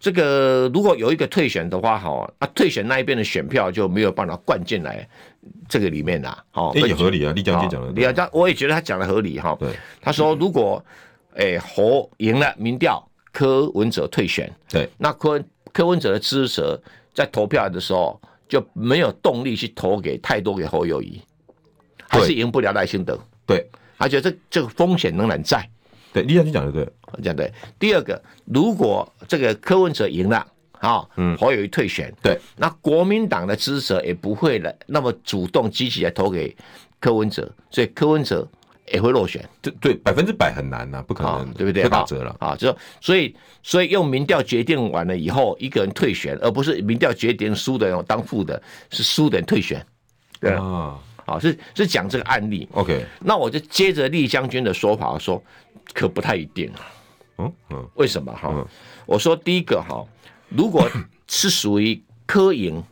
[0.00, 5.06] 这个如果有一个退选的话，哈，啊，退选那一边的选票就没有办法灌进来
[5.68, 7.30] 这个里面啦，好，也合理啊。
[7.36, 9.54] 李将军讲的，李将我也觉得他讲的合理哈。
[9.60, 9.68] 对，
[10.00, 10.82] 他说如果
[11.34, 15.38] 诶侯赢了民调，柯文哲退选，对，那柯
[15.74, 21.20] 柯文哲的支持者在投票的时候就没有动力去投给太多给侯友谊，
[22.08, 23.20] 还是赢不了赖清德。
[23.44, 25.68] 对，而且这这个风险仍然在。”
[26.12, 26.84] 对，李将军讲的对，
[27.22, 27.52] 讲的对。
[27.78, 30.46] 第二个，如果这个柯文哲赢了，
[30.80, 36.54] 啊，嗯，侯友宜退选，对，那国民党的支持者也不会来那么主动积极来投给
[37.00, 38.46] 柯文哲，所以柯文哲
[38.92, 39.48] 也会落选。
[39.62, 41.84] 对对，百分之百很难呐、啊，不可能，对不对？
[41.84, 42.36] 会打折了。
[42.40, 49.84] 啊，就所以所以用民调决定完了以后，一个人退选，而不是民调决定输的人当副的，是输的人退选，
[50.40, 50.52] 对。
[50.52, 52.68] 啊，好，是是讲这个案例。
[52.72, 55.42] OK，那我就接着厉将军的说法说。
[55.92, 56.80] 可不太一定啊，
[57.38, 58.66] 嗯嗯，为什么哈？
[59.04, 60.06] 我说第一个哈，
[60.48, 60.88] 如果
[61.26, 62.82] 是属于柯赢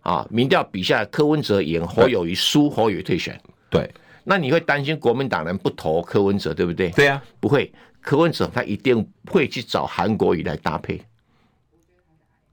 [0.00, 3.92] 啊，民调比下柯文哲赢，侯友宜输，侯友宜退选，对，
[4.24, 6.88] 那你会担心国民党人不投柯文哲，对不对？
[6.90, 11.02] 对啊，不会，柯文哲他一定会去找韩国瑜来搭配，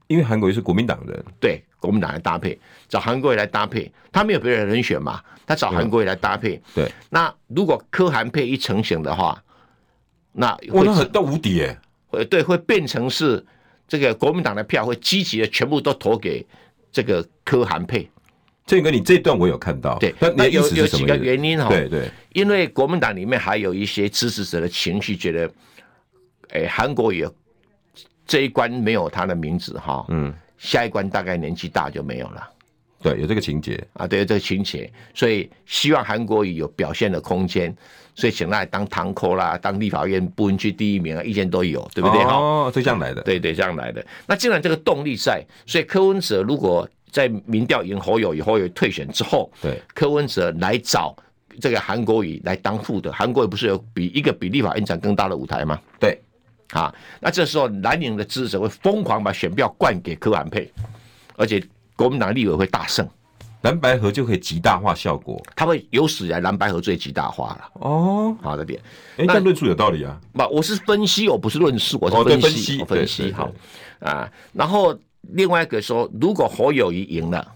[0.08, 9.42] 因为韩国瑜是国民党人，对，国民党来搭配，找韩国瑜来搭配，他没有别人人选嘛，他找韩国瑜来搭配，对，那如果柯韩配一成型的话。
[10.30, 13.44] 那我那很到无敌耶，会对，会变成是
[13.88, 16.46] 这个国民党的票会积极的全部都投给
[16.92, 18.08] 这个柯韩配，
[18.64, 25.50] 这个你这段我有看到，对，那有有几个原因哈，对对，因为国民党里面还有一些支持者的情绪，觉得，
[26.50, 27.26] 哎，韩国瑜
[28.24, 32.48] 这一关没有他的名字哈，嗯，下一关大概年纪大就没有了，
[33.02, 37.74] 对，有这个情节啊，对，有这个情节，所以希望韩国瑜有表现的空间，
[38.14, 42.20] 所以请他来当堂口啦，当立法院不分区第一名啊，意见都有，对不对？
[42.24, 44.04] 哦，是这样来的，对对，这样来的。
[44.26, 46.88] 那既然这个动力在，所以柯文哲如果。
[47.10, 51.16] 在民调赢侯友宜，侯友宜退选之后，对柯文哲来找
[51.58, 55.80] 这个韩国瑜来当副的，韩国瑜不是有比一个比立法院长更大的舞台吗？
[55.98, 56.20] 对，
[56.70, 60.70] 啊，那这时候蓝营的支持者会疯狂把选票灌给柯韩配，
[61.36, 61.62] 而且
[61.96, 63.08] 国民党立委会大胜，
[63.62, 67.70] 蓝白河就可以极大化效果，他会有史以来蓝白河最极大化了。
[67.74, 68.80] 哦，好的点，
[69.16, 70.20] 哎，这论述有道理啊。
[70.32, 73.50] 不，我是分析，我不是论述，我是分析，我分析好
[74.00, 74.98] 啊，然后。
[75.32, 77.46] 另外一个说，如果侯友谊赢了，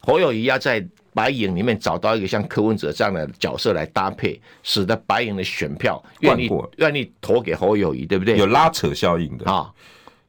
[0.00, 0.84] 侯友谊要在
[1.14, 8.36] 白影里面找到一个像柯文哲这样的角色来搭配，使得白影的选票愿意愿意投给侯友谊，对不对？
[8.36, 9.72] 有拉扯效应的啊。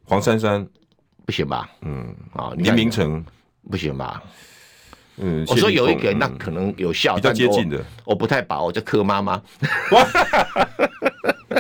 [0.04, 0.65] 黄珊珊
[1.26, 1.67] 不行吧？
[1.82, 3.26] 嗯啊，林明成
[3.69, 4.21] 不行吧？
[5.17, 9.41] 嗯，我说有一个那可能有效，比较接近的，我不太把握，叫柯妈妈。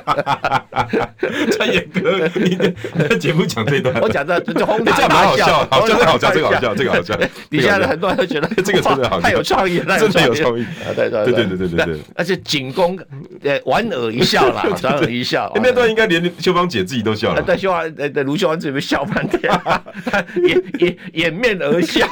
[0.05, 7.17] 蔡衍哥，你的节目讲这段，我讲这就轰 这样蛮好笑，好，这个好笑，这个好笑，这个好笑。
[7.49, 10.65] 底下的很多人都觉得 这个真的好，太有创意， 真的有创意。
[10.95, 12.97] 对对对对对对对，而且仅供
[13.43, 15.51] 呃莞尔一笑啦，莞尔一笑。
[15.55, 17.41] 那段应该连秀芳姐自己都笑了。
[17.41, 19.51] 对，秀芳呃，卢秀芳这边笑半天，
[20.43, 22.07] 掩掩掩面而笑。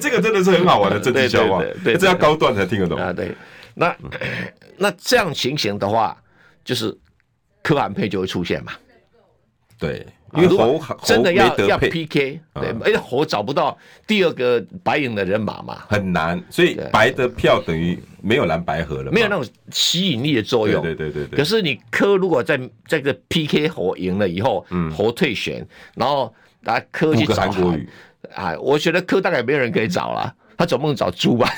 [0.00, 3.12] 这个真的是很好玩的政治笑话，对，这要高段才听得懂啊。
[3.12, 3.32] 对，
[3.74, 3.94] 那
[4.78, 6.16] 那这样情形的话。
[6.68, 6.94] 就是
[7.62, 8.72] 柯韩配就会出现嘛，
[9.78, 13.74] 对，因为侯真的要要 PK，对，而且侯找不到
[14.06, 21.38] 第二个白营的人马嘛，很难，所以白的票等于没有蓝白合了，没有那种吸引力的作用，对对对对。
[21.38, 27.88] 可是你柯如果在这个 PK 侯赢了以后，嗯，侯退选，然后来柯去找韩国瑜，
[28.34, 30.34] 啊，我觉得柯大概没有人可以找了。
[30.58, 31.48] 他总不能找猪吧？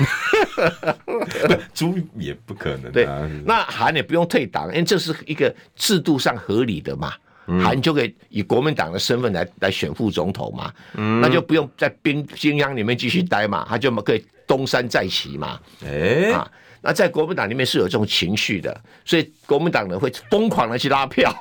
[1.74, 2.90] 猪也不可能。
[2.92, 3.06] 对，
[3.44, 7.12] 那韩也不用退党，因为这是一个制度上合理的嘛。
[7.60, 10.72] 韩就可以以国民党的身份来来选副总统嘛，
[11.20, 15.58] 那就不用在冰冰箱里面继续待嘛，他就可以东山再起嘛。
[15.84, 16.48] 哎，啊，
[16.80, 21.34] 那在国民党里面是有这种情绪的，所以国民党人会疯狂的去拉票。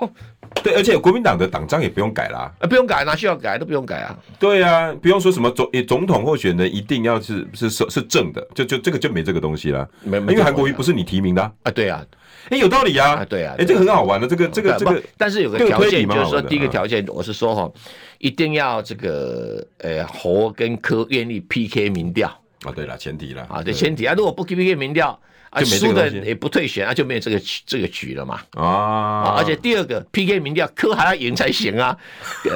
[0.63, 4.17] 对，而且国民党的党章也不用改啦，啊，不用改，哪需要改都不用改啊。
[4.39, 9.87] 对啊，不用说什么总总统候选人一定要是是是是正的，就就这个就没这个东西了。
[10.03, 11.71] 没，因为韩国瑜不是你提名的啊。
[11.71, 12.05] 对啊，
[12.49, 13.25] 哎，有道理啊。
[13.25, 15.01] 对啊，哎，这个很好玩的，这个这个这个。
[15.17, 17.71] 但是有个条件，就是说第一个条件，我是说哈，
[18.17, 22.27] 一定要这个呃侯跟柯愿意 PK 民调
[22.63, 22.71] 啊。
[22.75, 25.19] 对了，前提了啊，对前提啊，如果不 PK 民调。
[25.49, 28.41] 啊，输的也不退选啊，就没有这个这个局了嘛。
[28.51, 31.97] 啊，而且第二个 PK 民调，柯还要赢才行啊，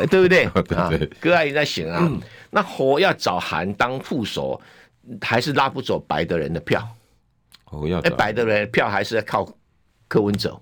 [0.09, 0.45] 对不 对？
[0.45, 2.09] 啊，柯还赢才行啊。
[2.51, 4.61] 那侯要找韩当副手，
[5.21, 6.87] 还是拉不走白的人的票。
[7.71, 9.47] 哦要，哎，白的人的票还是要靠
[10.07, 10.59] 柯文哲。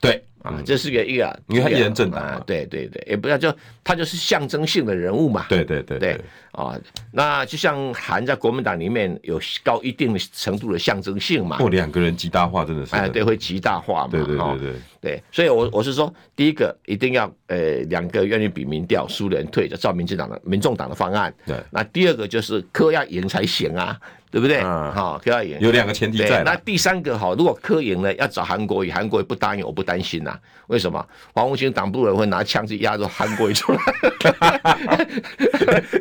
[0.00, 0.24] 对。
[0.46, 6.20] 啊，这是个一个，因为他一人政党啊，对对对，也不要就他就是象征性的人物嘛，对对对对。
[6.52, 6.74] 啊，
[7.12, 14.72] 那就像韩在国民党里面有高一定程度的象征性嘛，或，两个人极大化真的是，哎，对，会极大化嘛，对对对对。
[14.98, 24.00] 对，所以我我是说，第一个一定要呃两个愿意比民调，输人退，就照民进党的民众党的方案，对，那第二个就是科要赢才行啊。
[24.36, 24.58] 对不对？
[24.58, 26.42] 嗯，好，柯要赢有两个前提在。
[26.44, 30.38] 那第三个好，如果柯赢了，要找韩国瑜，韩国瑜不答应，我不担心呐、啊。
[30.66, 31.02] 为什么？
[31.32, 33.78] 黄复兴党部人会拿枪去压着韩国瑜出来？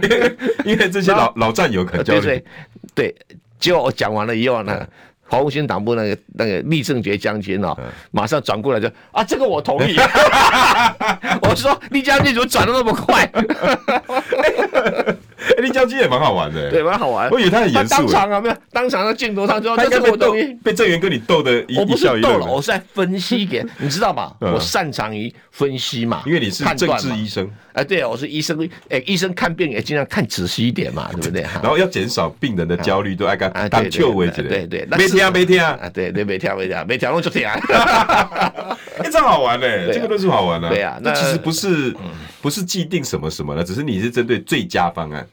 [0.66, 2.22] 因为这些老老战友可交流。
[2.22, 2.44] 对
[2.94, 3.16] 对，
[3.58, 4.86] 结果我讲完了以后呢，
[5.30, 7.74] 黄复兴党部那个那个厉正觉将军哦，
[8.12, 9.96] 马上转过来就啊，这个我同意。
[11.42, 13.32] 我说厉将军怎么转的那么快？
[15.66, 17.30] 李将军也蛮好玩的，对，蛮好玩。
[17.32, 17.96] 我以为他很严肃。
[17.96, 24.34] 当场啊，没有当场的镜头，他说：“他应该被逗，被郑源跟你逗的一。”我不是逗了，我是在分析给你知道吗？
[24.40, 27.50] 我擅长于分析嘛，因为你是政治医生。
[27.74, 28.56] 哎，对啊，我是医生。
[28.90, 31.42] 哎，医生看病也尽量看仔细一点嘛， 对不对？
[31.42, 34.42] 然后要减少病人的焦虑，都爱干当救为主。
[34.44, 37.46] 对对，没听啊，没听啊，对对，没听没听，没听我就听。
[37.46, 40.70] 哎，这好玩 嘞，这个都是好玩的。
[40.70, 41.94] 对啊，那其实不是
[42.42, 45.26] 不是既定什么什么的，只是你是针对最佳方案。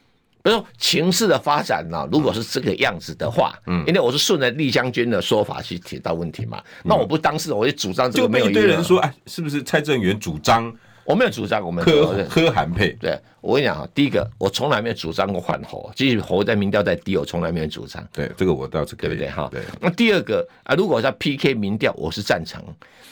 [0.43, 8.45] 比如说情势的发展呢，如果是这个样子的话，嗯，因为我是顺着厉将军的说法去提到问题嘛，那我不当事人，我就主张这个没有。
[8.45, 10.69] 就一堆人说，哎，是不是蔡正元主张
[11.05, 12.91] 我没有主张，我们喝喝韩配。
[12.99, 18.05] 对，我跟你讲啊，第一个，我从来没有主张过换侯，即使侯在民调在低，我从来没有主张。
[18.11, 19.29] 对，这个我倒是可以，对不对？
[19.29, 19.61] 哈，对。
[19.79, 22.61] 那第二个啊，如果是要 PK 民调，我是赞成，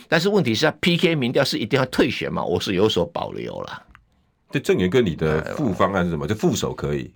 [0.10, 2.44] 但是问题是要 PK 民调是一定要退选嘛？
[2.44, 3.84] 我是有所保留了。
[4.52, 6.28] 对正元跟，你的副方案是什么？
[6.28, 7.14] 就副手可以。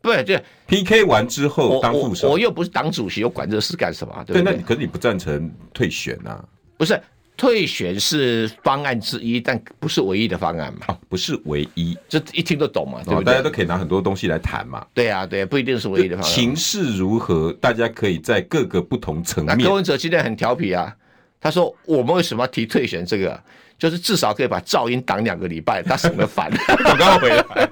[0.00, 4.24] 对，对，PK 完之后当副手，我，我，我又不是党主席，我管这事干什么？
[4.26, 6.44] 对，对，那你可是你不赞成退选啊？
[6.76, 7.00] 不是，
[7.36, 10.86] 退选是方案之一，但不是唯一的方案嘛？
[10.86, 13.00] 啊，不是唯一，这一听都懂嘛？
[13.04, 13.24] 对不对？
[13.24, 14.86] 大家都可以拿很多东西来谈嘛？
[14.94, 16.32] 对啊，对，不一定是唯一的方案。
[16.32, 19.60] 形势如何，大家可以在各个不同层面。
[19.60, 20.94] 柯文哲今天很调皮啊，
[21.40, 23.04] 他说我们为什么要提退选？
[23.04, 23.40] 这个
[23.78, 26.50] 就是至少可以把噪音挡两个礼拜，他省得烦。
[26.68, 27.70] 我刚回来。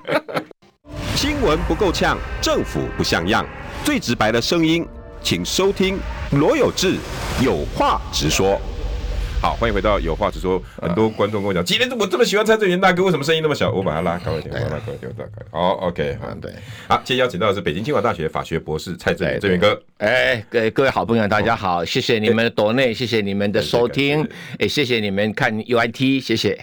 [1.17, 3.43] 新闻不够呛，政府不像样，
[3.83, 4.87] 最直白的声音，
[5.23, 5.99] 请收听
[6.33, 6.97] 罗有志
[7.43, 8.61] 有话直说。
[9.41, 10.63] 好，欢迎回到有话直说。
[10.79, 13.73] 很多观众跟我讲，今天我这么喜欢蔡正元大哥，为什么声音那么小？
[13.73, 15.31] 我把他拉高一点，我拉高一点，大概。
[15.51, 16.53] 好，OK，好，对。
[16.87, 19.81] 好，今天邀请到的是北京清华大学法学博士蔡正元，正元哥。
[19.97, 24.23] 哎，各各位好朋友，大家好，谢谢你们的抖内，谢谢你们的收听，
[24.59, 26.63] 哎，谢谢你们看 UIT，谢谢。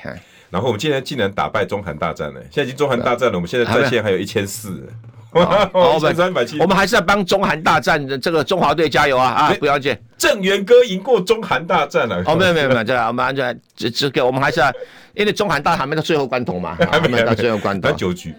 [0.54, 4.88] 然后我们今天竟然打败中韩大战了，现在已经中韩大战了，我们现在在线还有一千四，
[5.32, 9.54] 好， 三百七，我们还是要帮中韩大战的这个中华队加油啊啊！
[9.60, 12.22] 不要紧，郑元哥赢过中韩大战了。
[12.28, 14.72] 哦，没有没有没有，这样我们安全这这个我们还是要，
[15.16, 17.92] 因为中韩大还没到最后关头嘛，还没到最后关头。
[17.94, 18.32] 九局，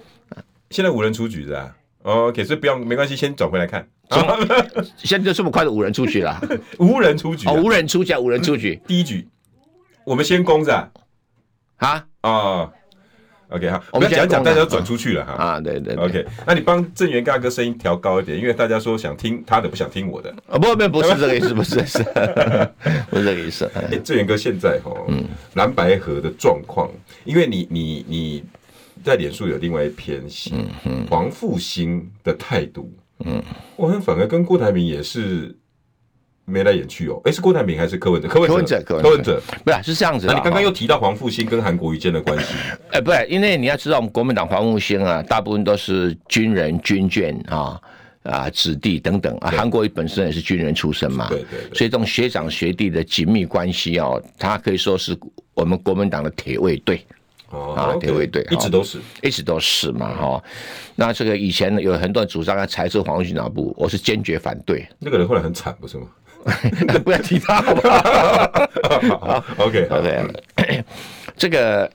[0.71, 1.73] 现在五人出局的
[2.05, 3.85] ，OK，所以不用没关系，先转回来看。
[4.99, 6.41] 现在就这么快的五人出局了，
[6.79, 9.27] 无人出局，哦，无人出局，无人出局，第一局
[10.05, 10.93] 我们先攻着。
[11.77, 12.73] 啊哦
[13.49, 15.33] ，OK 哈，我们讲讲，大家都转出去了哈。
[15.33, 20.31] 啊，对对，OK，那你帮正源大哥声音调高一点，因为大家说想听他的，不想听我的。
[20.49, 21.99] 啊，不不不是这个意思，不是是，
[23.11, 23.71] 不是这个意思。
[23.75, 26.91] 哎，正源哥现在哈，嗯，蓝白河的状况，
[27.25, 28.45] 因为你你你
[29.03, 30.55] 在脸书有另外一篇写，
[31.11, 32.91] 黄复兴的态度，
[33.25, 33.43] 嗯，
[33.77, 35.55] 我很反而跟郭台铭也是。
[36.47, 38.29] 眉来眼去哦，哎，是郭台铭还是柯文哲？
[38.29, 40.27] 柯文哲，柯文哲，不是是这样子。
[40.27, 42.55] 那你刚刚又提到黄复兴跟韩国瑜间的关系？
[42.91, 47.81] 哎，不是，因为你要知道，我们国民党黄复兴啊，大部分都是军人、军眷啊
[48.25, 49.51] 啊子弟等等啊。
[49.51, 51.61] 韩国瑜本身也是军人出身嘛，对对。
[51.75, 55.17] 所以这种学长学弟的紧密关系哦，他可以说是
[55.55, 57.07] 我们国民党的铁卫队
[57.49, 60.45] 啊，铁卫队一直都是，一直都是嘛哈。
[60.95, 64.87] 那这个以前有很多人主张要裁撤黄复兴党部，我是坚决反对。
[64.99, 66.07] 那个人后来很惨，不是吗？
[67.05, 68.01] 不要提他好不好？
[69.19, 70.85] 好，OK，OK。
[71.37, 71.91] 这个，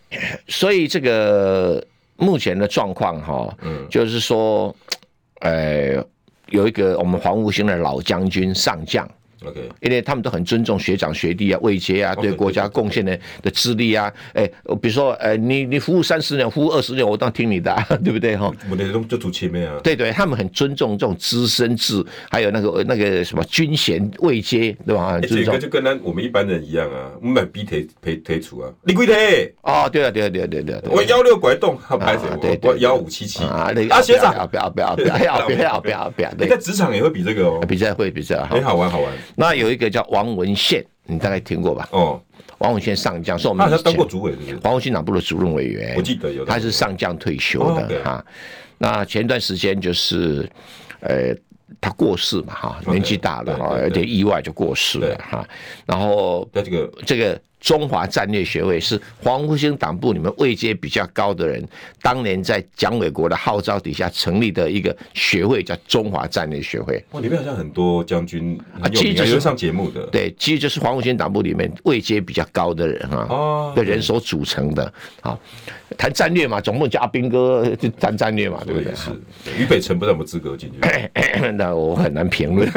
[0.48, 1.84] 所以这个
[2.18, 4.76] 目前的状况哈，嗯，就是说，
[5.42, 6.04] 呃，
[6.48, 9.10] 有一个我们黄复兴的老将军上将。
[9.46, 14.46] OK，因为他们都很尊重学长学弟啊，位阶啊，对国家贡献的的资历啊，哎，
[14.82, 17.74] 比如说，呃，你你服务三十年，服务二十年，我当然听你的，
[18.04, 18.52] 对不对哈？
[18.70, 19.80] 我那种就主前面啊。
[19.84, 25.20] 对对，他们很尊重这种资深制，还有那个那个什么军衔位阶，对吧？
[25.22, 29.54] 这个就跟咱我们一般人一样啊，我们买逼退退退出啊，你几退？
[29.62, 32.24] 哦，对啊，对啊，对啊，对啊，我幺六拐动，他拍谁？
[32.42, 39.12] 对，我幺五七七啊，啊，学长，不要不要不要不要不要不要不要，你在职场也会比这个哦，比赛会比赛很好玩好玩。
[39.36, 41.88] 那有一个叫王文宪，你大概听过吧？
[41.92, 42.22] 哦，
[42.60, 48.24] 王文宪上将，是我们他当过主委，的，王文宪党部的主任委员，我记得有，他是上将退休的哈。
[48.78, 50.50] 那前段时间就是，
[51.02, 51.36] 呃，
[51.82, 55.48] 他过世嘛哈，年纪大了哈，有点意外就过世了哈。
[55.86, 57.40] 然后这个这个。
[57.60, 61.64] 中华战略学会是黄复兴党部里面位阶比较高的人，
[62.02, 67.04] 当年在蒋纬国的号召底下成立的一个学会，叫中华战略学会。
[67.12, 70.06] 哇，里面好像很多将军啊，其实就是上节目的。
[70.08, 74.94] 对，其实就是黄复兴党部里面位阶比较高的人啊，的人所组成的。
[75.22, 75.38] 好，
[75.98, 78.96] 谈战略嘛，总不能叫阿兵哥就谈战略嘛，对不对？
[78.96, 79.12] 是。
[79.58, 80.80] 俞北辰不知道有没有资格进去？
[81.56, 82.70] 那我很难评论。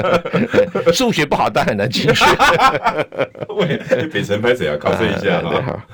[0.92, 2.24] 数学不好，但很难进去。
[4.12, 4.76] 北辰拍谁啊？
[4.76, 5.86] 考虑一下哈。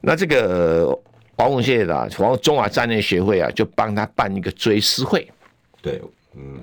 [0.00, 0.98] 那这个
[1.36, 5.28] 黄文谢的黄中华战略学会啊，就帮他办一个追思会。
[5.82, 6.00] 对，
[6.34, 6.60] 嗯，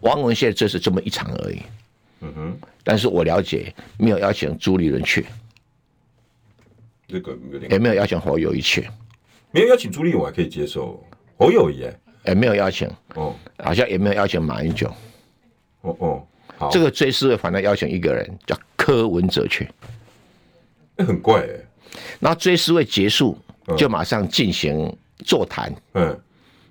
[0.00, 1.62] 王文谢就是这么一场而已。
[2.20, 2.58] 嗯哼。
[2.82, 5.24] 但是我了解，没有邀请朱立伦去。
[7.08, 7.70] 这个有点。
[7.72, 8.86] 也没有邀请侯友谊去。
[9.50, 11.02] 没有邀请朱立伦，我还可以接受。
[11.38, 11.86] 侯友谊
[12.26, 12.90] 也没有邀请。
[13.14, 13.34] 哦。
[13.58, 14.88] 好像也没有邀请马英九。
[15.80, 16.26] 哦哦。
[16.58, 16.70] 好。
[16.70, 19.66] 这个追思会反正邀请一个人，叫柯文哲去。
[20.96, 21.48] 那很怪哎，
[22.20, 23.36] 然后追思会结束，
[23.76, 25.74] 就马上进行座谈。
[25.94, 26.20] 嗯，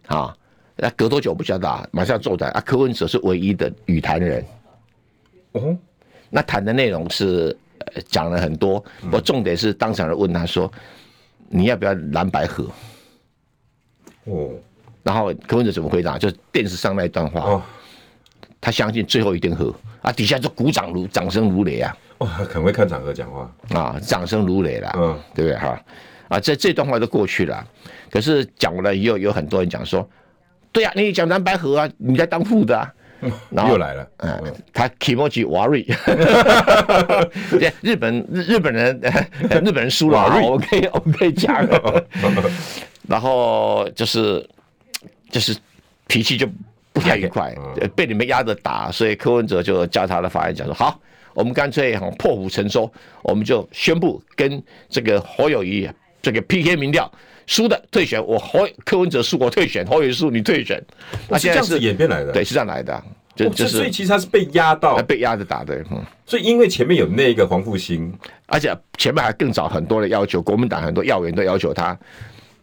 [0.08, 0.36] 啊，
[0.76, 2.62] 那隔多久不知道，马上座谈啊。
[2.62, 4.46] 柯文哲是唯一的语谈人。
[5.54, 5.78] 哦，
[6.30, 7.56] 那谈的内容是
[8.08, 10.72] 讲了很多，我重点是当场人问他说
[11.50, 12.68] ：“你要不要蓝白河？
[14.26, 14.52] 哦，
[15.04, 16.18] 然后柯文哲怎么回答？
[16.18, 17.62] 就是电视上那一段话，哦，
[18.62, 23.52] 他相信最后一定合啊，底下就鼓掌如掌声如雷啊，哇，很会看场合讲话。
[23.74, 25.58] 啊，掌声如雷了，嗯，对不对？
[25.58, 25.80] 哈？
[26.30, 27.66] 啊，这这段话都过去了，
[28.10, 30.08] 可是讲完了以后，有很多人讲说，
[30.72, 32.92] 对啊，你讲蓝白河啊，你在当副的啊。
[33.50, 35.86] 然后又来了，嗯，他 Kimoji worry，
[37.80, 39.00] 日本日本人
[39.64, 41.66] 日本人输了，我们可以我们可以讲，
[43.08, 44.46] 然后就是
[45.32, 45.56] 就是
[46.06, 46.46] 脾气就
[46.92, 47.56] 不太愉快，
[47.96, 51.00] 被你们压着打，所以柯文哲就叫他的法院讲说，好，
[51.34, 55.90] 我们干脆破釜沉舟，我们就宣布跟这个侯友谊
[56.22, 57.12] 这个 PK 民调。
[57.46, 60.82] 输的退选，我侯柯文哲输，我退选，侯友宜输，你退选。
[61.28, 63.04] 那现在是演变来的，对，是这样来的，
[63.36, 66.02] 就就是，所以其实他是被压到，被压着打的，嗯。
[66.26, 68.14] 所以因为前面有那个黄复兴，
[68.46, 72.00] 而且前面还更早很多的要求，国民党很多要员都要求他。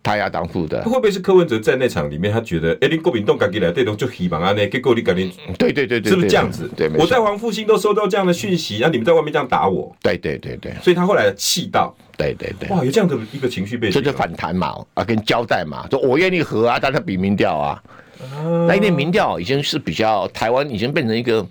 [0.02, 6.70] 他要当副的，会不会是柯文哲在那场里面，他觉得，哎，你国民党赶紧来，这种就希望啊，那给国你赶紧，对对对对，是不是这样子？
[6.76, 17.82] 对，我在黄复兴都收到这样的讯息，那你们在外面这样打我，对对对对，所以他后来气到，对对对，哇，有这样的一个情绪背景，这就反弹嘛，啊，跟交代嘛，说我愿意和啊，但他比民调啊，
[18.66, 21.46] 那因为民调已经是比较台湾已经变成一个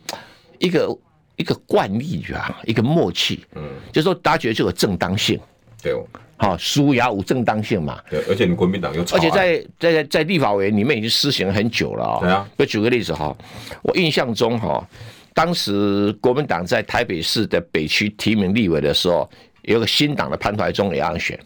[0.57, 0.97] 一个
[1.35, 5.39] 一个惯例啊，一个默契，嗯，就是说大家觉得这有正当性，
[5.81, 6.05] 对哦。
[6.41, 8.01] 好，输也无正当性嘛。
[8.09, 12.19] 对，而且你国民党又，而且在在在立法委员里面已经施行很久了啊。
[12.21, 12.49] 对啊。
[12.57, 13.35] 就举个例子哈，
[13.81, 14.87] 我印象中哈，
[15.33, 19.29] 当时国民党在台北市的北区提名立委的时候，
[19.63, 21.37] 有个新党的潘怀忠也要选，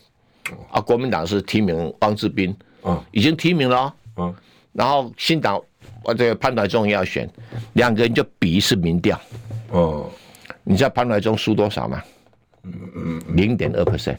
[0.69, 4.31] 啊，国民党是提名汪志斌，嗯，已经提名了，嗯，
[4.73, 5.59] 然后新党
[6.03, 7.27] 我这个潘怀忠也要选，
[7.73, 9.19] 两个人就比一次民调，
[9.71, 10.07] 哦，
[10.63, 11.99] 你知道潘怀忠输多少吗？
[12.63, 14.17] 嗯嗯，零点二 percent。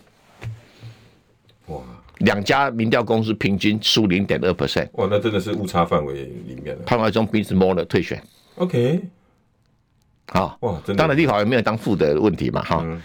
[1.66, 1.80] 哇，
[2.18, 6.82] 两家民调公司平均输零点二 percent，哇，那真的是误差范围里面了。
[6.84, 8.22] 潘怀忠鼻子摸了退选
[8.56, 9.00] ，OK，
[10.28, 13.00] 好，哇，当然立法也没有当副的问题嘛，哈、嗯，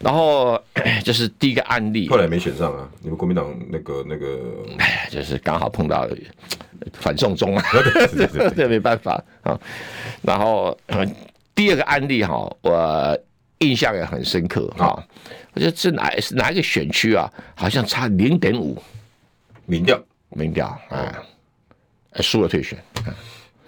[0.00, 0.60] 然后
[1.04, 4.40] 这是第一个案例，后来没选上啊，你们国民党那个那个，
[4.78, 6.08] 哎，就是刚好碰到
[6.94, 7.64] 反送中啊，
[8.56, 9.56] 这没办法啊，
[10.22, 10.76] 然后
[11.54, 13.18] 第二个案例哈，我
[13.62, 15.02] 印象也很深刻啊。
[15.54, 17.30] 我觉得是哪是哪一个选区啊？
[17.54, 18.82] 好像差零点五，
[19.66, 21.22] 民调民调啊，
[22.20, 22.78] 输了退选。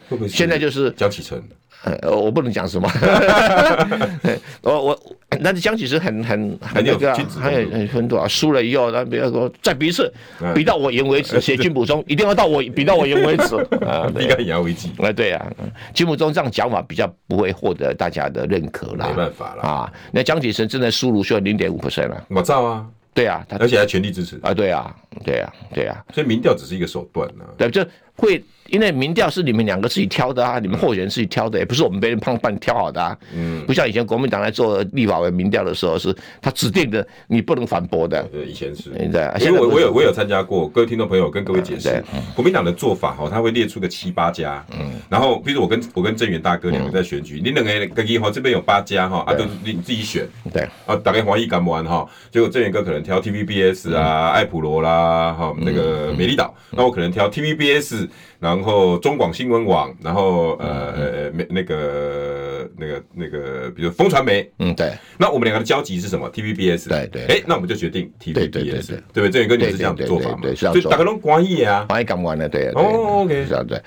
[0.08, 1.42] 会不会现在就是江启臣？
[1.84, 2.90] 呃，我不能讲什么。
[4.62, 5.00] 我我，
[5.42, 8.26] 但是江启臣很很很那个，还有很很多啊。
[8.26, 10.12] 输了以后，那比如说再比一次，
[10.54, 11.38] 比到我赢为止。
[11.40, 13.54] 写金补中一定要到我比到我赢为止
[13.84, 14.88] 啊，应该也要为止。
[14.98, 15.46] 哎，对啊，
[15.92, 19.08] 金补中这样讲法比较不会获得大家的认可啦。
[19.08, 22.24] 没办法啦啊，那江启臣真的输卢秀燕零点五 percent 了。
[22.30, 26.02] 我照啊，对啊，他而且还全力支持啊，对啊，对啊，对啊。
[26.14, 27.44] 所以民调只是一个手段呢。
[27.58, 27.84] 对，就
[28.16, 28.42] 会。
[28.70, 33.16] 因为民调是你们两个自己挑的啊，你们候选人自己挑的，也不是我们别人帮帮你挑好的啊。
[33.34, 38.22] 嗯，不像以前国民党来做立法委民调的时候，是他指定的，你不能反驳的。
[38.32, 38.88] 对，以前是。
[38.90, 42.02] 对，因为我我有我有参加过，各位听众朋友跟各位解释，
[42.34, 58.03] 国民党的做法哈，他会列出个七八家，嗯，然后比如我跟我跟郑源大哥两个在选举，你两个跟一号这边有八家哈，啊，都你自己选，对，啊，大概华裔敢玩哈，结果郑源哥可能挑 TVBS 啊、爱普罗啦，哈，那个美丽岛，那我可能挑 TVBS。
[58.38, 69.30] 然后中广新闻网，然后呃呃那个那个那个，比如风传媒，嗯对，那我们两个的交集是什么？TVBS，对对，哎，那我们就决定 TVBS，对对对，对不对？
[69.30, 70.38] 这个跟你是这样做法嘛？
[70.42, 73.80] 对，所以大家都关意啊，关意干完的，对，哦，OK，这样对，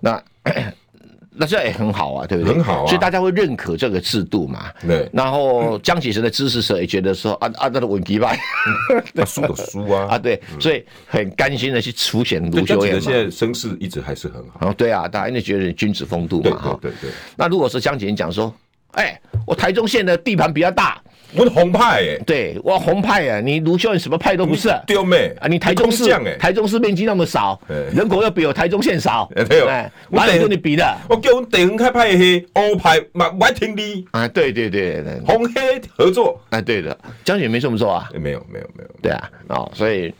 [0.00, 0.22] 那。
[1.36, 2.54] 那这也很好啊，对不对？
[2.54, 4.70] 很好啊，所以大家会认可这个制度嘛。
[4.86, 5.08] 对。
[5.12, 8.32] 然后江启臣的支持者也觉得说，啊啊，那个稳基吧，
[9.26, 10.06] 输有输啊。
[10.14, 13.00] 啊，对，所以很甘心的去出选卢修燕。
[13.00, 14.68] 现在声势一直还是很好。
[14.68, 16.78] 哦，对啊，大家因为觉得君子风度嘛，哈。
[16.80, 17.10] 对对。
[17.36, 18.54] 那如果是江启臣讲说，
[18.94, 21.00] 哎，我台中县的地盘比较大。
[21.36, 25.48] 我是红派哎，对，我红派啊，你卢秀燕什么派都不是，对没啊？
[25.48, 26.04] 你台中市，
[26.38, 27.60] 台中市面积那么少，
[27.92, 30.96] 人口又比我台中县少，对哦，哪里跟你比的？
[31.08, 40.14] 我叫我们地方开派黑欧派，嘛我听你啊，对对对，红黑合作，哎，对的，江姐没这么做啊，没有没有没有，对啊，哦，所以。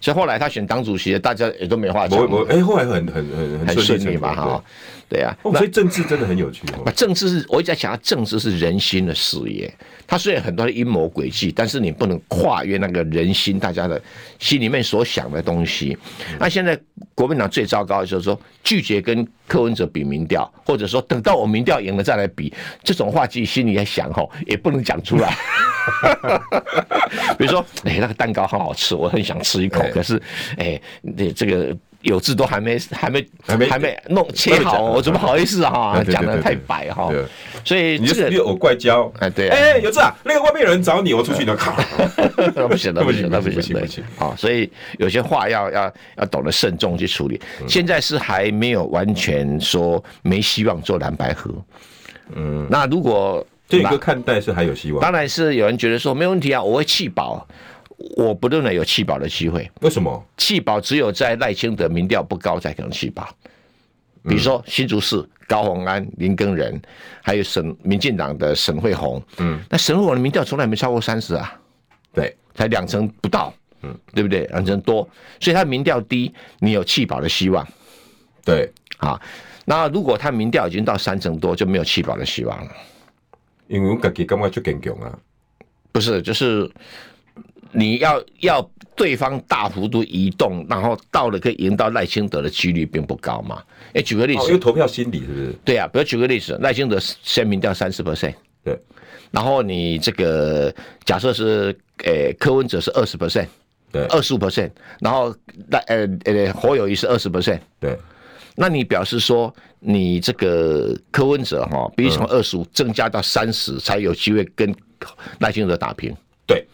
[0.00, 2.20] 所以后来他选党主席，大家也都没话讲。
[2.20, 4.64] 我我哎，后来很很很很顺利嘛哈。
[5.08, 6.62] 对啊，哦、所以政治真的很有趣。
[6.84, 9.72] 那政治是，我一直在想，政治是人心的事业。
[10.06, 14.00] 它虽然很多的阴谋诡计，但是你不能跨越那个人心，大家的
[14.38, 15.96] 心里面所想的东西。
[16.38, 16.78] 那现在
[17.14, 22.52] 国民党最糟糕的就是说，拒绝跟柯文哲比民调，或者说等到我民调赢了再来比，
[22.82, 25.36] 这种话自己心里在想吼，也不能讲出来。
[27.38, 30.20] 比如说，哎，那个蛋糕很好吃，我很想吃一口，可是，
[30.56, 30.80] 哎，
[31.16, 31.76] 这这个。
[32.04, 36.02] 有字都还没还没还没还没弄切好，我怎么好意思啊？
[36.08, 37.10] 讲的太白哈，
[37.64, 39.10] 所以你就是有怪交？
[39.18, 41.72] 哎，对，哎，有字啊，那个外面有人找你，我出去你就卡，
[42.68, 47.40] 不行，不行，不行，不行，好，所以有些话要要要懂得慎重去处理。
[47.66, 51.50] 现在是还没有完全说没希望做蓝白合，
[52.36, 57.46] 嗯，那如果这个看待是还有希望，当然是有人觉得说没问题啊，我会弃保。
[58.16, 59.70] 我不认为有弃保的机会。
[59.80, 60.24] 为什么？
[60.36, 63.28] 弃保只有在赖清德民调不高才可能弃保。
[64.26, 66.80] 比如说新竹市高虹安、林根仁，
[67.22, 69.22] 还有省民进党的沈惠虹。
[69.36, 71.60] 嗯，那沈惠虹的民调从来没超过三十啊。
[72.12, 73.52] 对，才两成不到。
[73.82, 74.46] 嗯，对不对？
[74.46, 75.06] 两成多，
[75.38, 77.66] 所以他民调低，你有弃保的希望。
[78.44, 79.20] 对，啊，
[79.66, 82.70] 那如果他民调已经到三成多，就没有弃保的希望了。
[83.68, 85.18] 因为我自己感觉就更强啊。
[85.92, 86.70] 不是，就是。
[87.74, 93.60] 你要要对方大幅度移动，然后到了可以赢到赖清德的几率并不高嘛？
[93.92, 95.52] 哎，举个例子，因为投票心理是不是？
[95.64, 98.78] 对啊，比如举个例子，赖清德先民掉三十 percent，对，
[99.32, 100.72] 然后你这个
[101.04, 103.48] 假设是诶柯文哲是二十 percent，
[103.90, 104.70] 对，二十五 percent，
[105.00, 105.34] 然后
[105.70, 107.98] 赖呃呃侯友谊是二十 percent，对，
[108.54, 114.72] 那你表示说你这个柯文哲哈，必须从二十五增加到三十才有机会跟
[115.40, 116.14] 赖清德打平，
[116.46, 116.64] 对。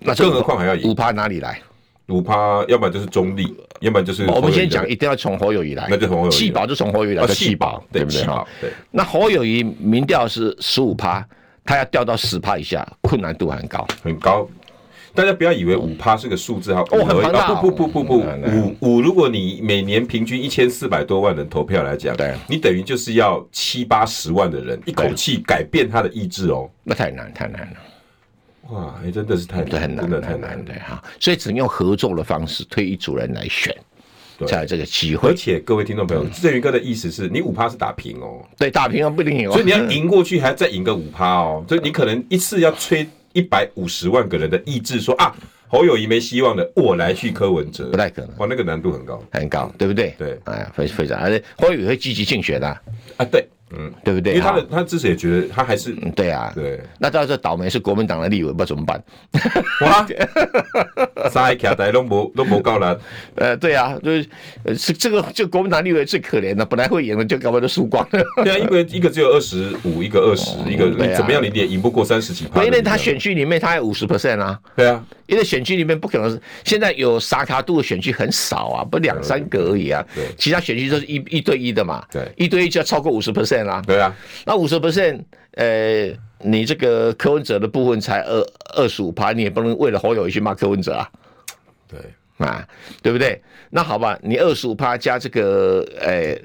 [0.00, 1.60] 那更何况还要赢五趴哪里来？
[2.08, 8.22] 五趴，要不然就是中立，要不然就是我们先讲，一定要从侯友宜来，那就从侯友宜，弃保就从侯友宜来，弃保对不对？
[8.60, 8.70] 对。
[8.90, 11.26] 那侯友宜民调是十五趴，
[11.64, 14.46] 他要掉到十趴以下，困难度很高，很高。
[15.14, 17.54] 大家不要以为五趴是个数字哈，哦，很庞大。
[17.54, 27.76] 不不不不不，五五，如果你每年平均一千四百多万人投票来讲，对，你等于就是要七八十万的人一口气改变他的意志哦，那太难太难了。
[28.70, 33.76] 哇，哎，真的是太难，很难，真的太难，对哈，所以只能用合作的方式推一组人来选，
[34.46, 35.28] 才有这个机会。
[35.28, 45.34] 而且各位听众朋友，振宇哥的意思是你五趴是打平哦，对，打平哦，不一定赢哦，所以你要赢过去，还要再赢个五趴哦，所以你可能一次要吹一百五十万个人的意志，说啊，
[45.68, 50.14] 侯友谊没希望的，我来去柯文哲，不太可能，哇，那个难度很高，很高，对不对？
[50.16, 52.66] 对，哎呀，非非常，而且侯友宜会积极竞选的，
[53.18, 53.46] 啊，对。
[53.76, 54.34] 嗯，对不对？
[54.34, 56.80] 因为他的他支持也觉得他还是嗯，对啊，对。
[56.98, 59.02] 那到时候倒霉是国民党的立委，不知道怎么办？
[59.80, 60.06] 哇，
[61.30, 62.98] 三卡台都没都没够了。
[63.36, 64.26] 呃，对啊，就是
[64.76, 68.22] 是这个就国民党立委最可怜的，本来会赢的就搞不好就输光了。
[68.44, 72.64] 对啊，因为一个只有二十五，一个二十，一个你怎么样你也赢不过三十几趴。
[72.64, 74.58] 因为他选区里面他有五十 percent 啊。
[74.76, 80.04] 对啊，因为选区里面不可能是现在有沙卡度的选区很少啊，不两三个而已啊。
[80.14, 82.04] 对，其他选区都是一一对一的嘛。
[82.10, 83.82] 对，一对一就要超过五十 percent 啊。
[83.86, 84.14] 对啊。
[84.44, 85.20] 那五十 percent，
[85.52, 88.46] 呃，你这个柯文哲的部分才二
[88.76, 91.10] 二十五趴，你也不能为了侯友宜去骂柯文哲啊。
[91.88, 92.00] 对
[92.38, 92.66] 啊，
[93.02, 93.40] 对不对？
[93.70, 96.36] 那好吧，你二十五趴加这个呃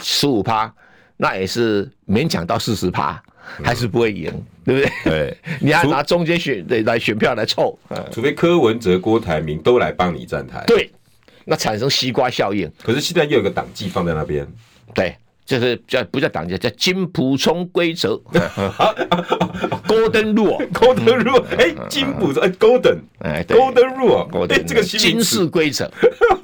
[0.00, 0.72] 十五趴，
[1.16, 3.22] 那也是勉强到四十趴，
[3.64, 4.30] 还是不会赢，
[4.64, 4.92] 对不对？
[5.04, 7.78] 对， 你要拿中间选对来选票来凑，
[8.10, 10.90] 除非柯文哲、郭台铭都来帮你站台，对，
[11.44, 12.70] 那产生西瓜效应。
[12.82, 14.46] 可是现在又有个党纪放在那边，
[14.94, 15.16] 对。
[15.48, 18.10] 就是叫不叫党纪，叫金普聪规则。
[19.88, 25.90] Golden Rule，Golden Rule，哎，金溥聪，哎，Golden，哎，Golden Rule，哎，这个金氏规则。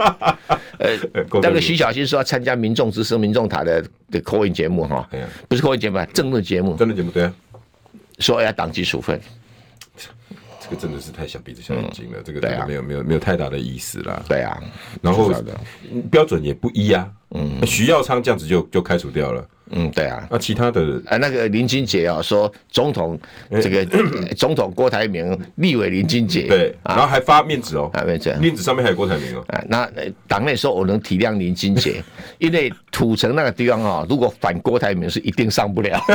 [0.80, 0.98] 呃，
[1.42, 5.06] 那个徐小新说要参加民众之声、民众塔的的口音节目哈，
[5.48, 7.34] 不是口音节目，政论节目，政论节目对啊，
[8.20, 9.20] 说要党纪处分。
[10.64, 14.22] 这个真的是太小鼻子小眼睛了，这个没有没有没有太大的意思啦。
[14.28, 14.58] 对啊，
[15.02, 15.30] 然后
[16.10, 17.06] 标准也不一啊。
[17.36, 19.46] 嗯，徐耀昌这样子就就开除掉了。
[19.70, 20.26] 嗯，对啊。
[20.30, 23.18] 那其他的，啊，那个林金杰啊，说总统
[23.60, 23.84] 这个
[24.36, 29.44] 总统郭台铭，立委林金杰，对，然后还发面子哦，面子，面子上面还有郭台铭哦。
[29.68, 29.90] 那
[30.28, 32.02] 党内说我能体谅林金杰，
[32.38, 36.00] 因为土城那个地方啊，如果反郭台铭是一定上不了。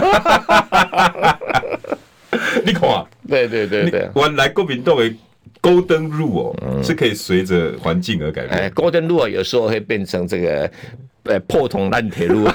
[2.65, 5.15] 你看啊，对对对对，原来国民党诶。
[5.61, 8.57] Golden Rule 哦，是可以随着环境而改变。
[8.57, 10.71] 哎，Golden Rule 有时候会变成这个
[11.23, 12.47] 呃破铜烂铁路，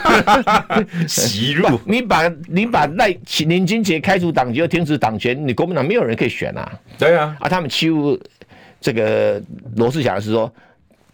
[1.06, 1.68] 息入。
[1.84, 3.14] 你把你把赖
[3.46, 6.72] 林金杰开除党籍，又停止党权，你国民党没有人可以选啊。
[6.96, 8.18] 对啊，啊，他们欺负
[8.80, 9.42] 这个
[9.76, 10.50] 罗志祥是说，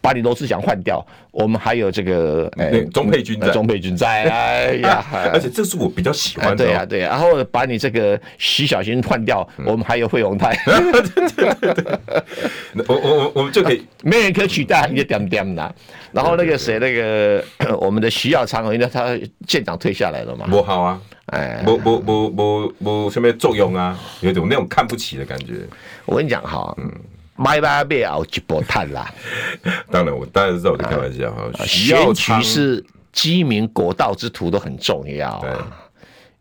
[0.00, 10.56] 把你罗志祥换掉，我们还有这个哎，钟沛君在，钟沛君在，哎呀， 而且这是我比较喜欢的，对呀对呀，然后把你这个徐小新换掉，我们还有费永泰，
[12.88, 15.74] 我我我我们就可以，没人可取代，你就点点的。
[16.12, 17.44] 然后那个谁，那个
[17.78, 23.98] 我们的徐耀昌，因为他舰长退下来了嘛，不好啊，哎，不不不不不，什么作用啊？
[24.20, 25.54] 有种那种看不起的感觉。
[26.06, 26.90] 我跟你讲哈，嗯。
[27.42, 29.10] 买买买熬一波碳啦！
[29.90, 31.50] 当然，我当然知道我在开玩笑哈。
[31.64, 35.88] 选举是鸡鸣国道之徒都很重要啊，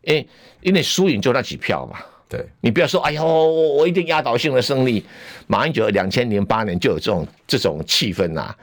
[0.02, 0.28] 因为
[0.60, 1.98] 因为输赢就那几票嘛。
[2.28, 5.02] 对，你不要说哎呦，我我一定压倒性的胜利。
[5.46, 8.54] 马英九两千零八年就有这种这种气氛呐，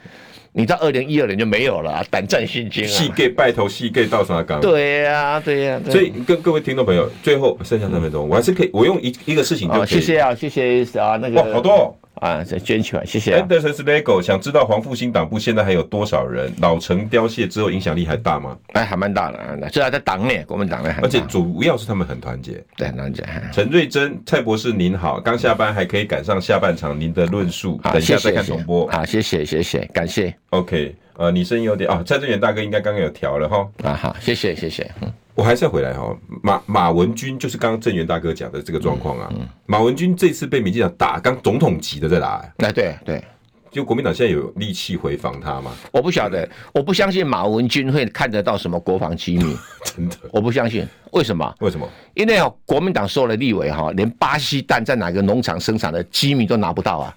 [0.54, 2.88] 你到二零一二年就没有了，胆战心惊啊。
[2.88, 4.62] 戏给拜头，戏给到啥岗？
[4.62, 5.82] 对呀，对呀。
[5.90, 9.88] 所以跟各位听众朋友，最后剩下三分钟，我还是可以，我用一一个事情就可以。
[9.88, 11.98] 谢谢啊，谢谢啊，那个哇，好多。
[12.18, 13.48] 啊，再捐起来，谢谢、啊。
[13.48, 16.52] Anderson Lego 想知道黄复兴党部现在还有多少人？
[16.62, 18.58] 老成凋谢之后，影响力还大吗？
[18.74, 23.24] 哎，还蛮大的，这还在党内，国民党内，而且主要是他们很团结，对，团结。
[23.52, 28.88] 陈瑞珍，蔡博士您好，刚下班还可以赶上下半场您的论述，等一下再看重播。
[28.88, 30.34] 好，谢谢，谢谢，感谢。
[30.50, 33.68] OK，呃，你声音有点啊，蔡正元大哥应该刚刚有调了哈。
[33.84, 34.90] 啊，好，谢谢，谢谢。
[35.02, 35.12] 嗯。
[35.38, 39.32] 我还是要回来哈，马马文君就是刚刚正元大哥讲的这个状况啊。
[39.68, 42.44] 马文君这次被民进党打，刚总统级的在打。
[42.58, 43.24] 哎，对对，
[43.70, 45.72] 就国民党现在有力气回防他吗？
[45.92, 50.88] 我不晓得，我不相信马文君会看得到什么国防机密， 真的，我不相信。
[51.12, 51.56] 为什么？
[51.60, 51.88] 为什么？
[52.16, 57.16] 因为哦，国民党收了立委哈，连巴西蛋在哪个农场生产的机密都拿不到啊。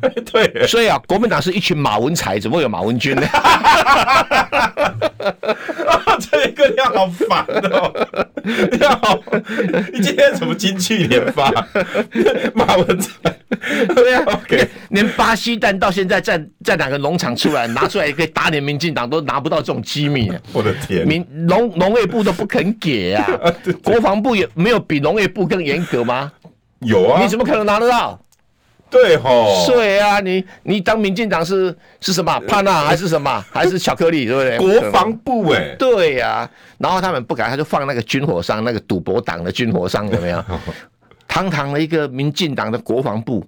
[0.32, 3.22] 对，所以啊，国民党是一群马文才，怎么会有马文君呢？
[6.44, 7.92] 这个料好烦哦！
[8.78, 9.18] 料好，
[9.92, 11.50] 你今天怎么金句连发？
[12.54, 13.10] 马文才，
[13.94, 14.66] 对呀，OK。
[14.88, 20.32] 连巴西蛋到现在在在哪个农场出来拿出来可以打脸民进党，都拿不到这种机密。
[20.52, 23.26] 我的天，民农农业部都不肯给啊！
[23.84, 26.32] 国防部也没有比农业部更严格吗？
[26.80, 28.18] 有啊，你怎么可能拿得到？
[28.90, 34.80] 对吼，对啊，你你当民进党是是什么帕纳还是什么 还是巧克力，对不对？
[34.80, 40.44] 国防部哎、欸，对呀、啊，然后他们不敢，他就放那个军火商，那个赌博党的军火商有没有？
[41.28, 43.46] 堂堂的一个民进党的国防部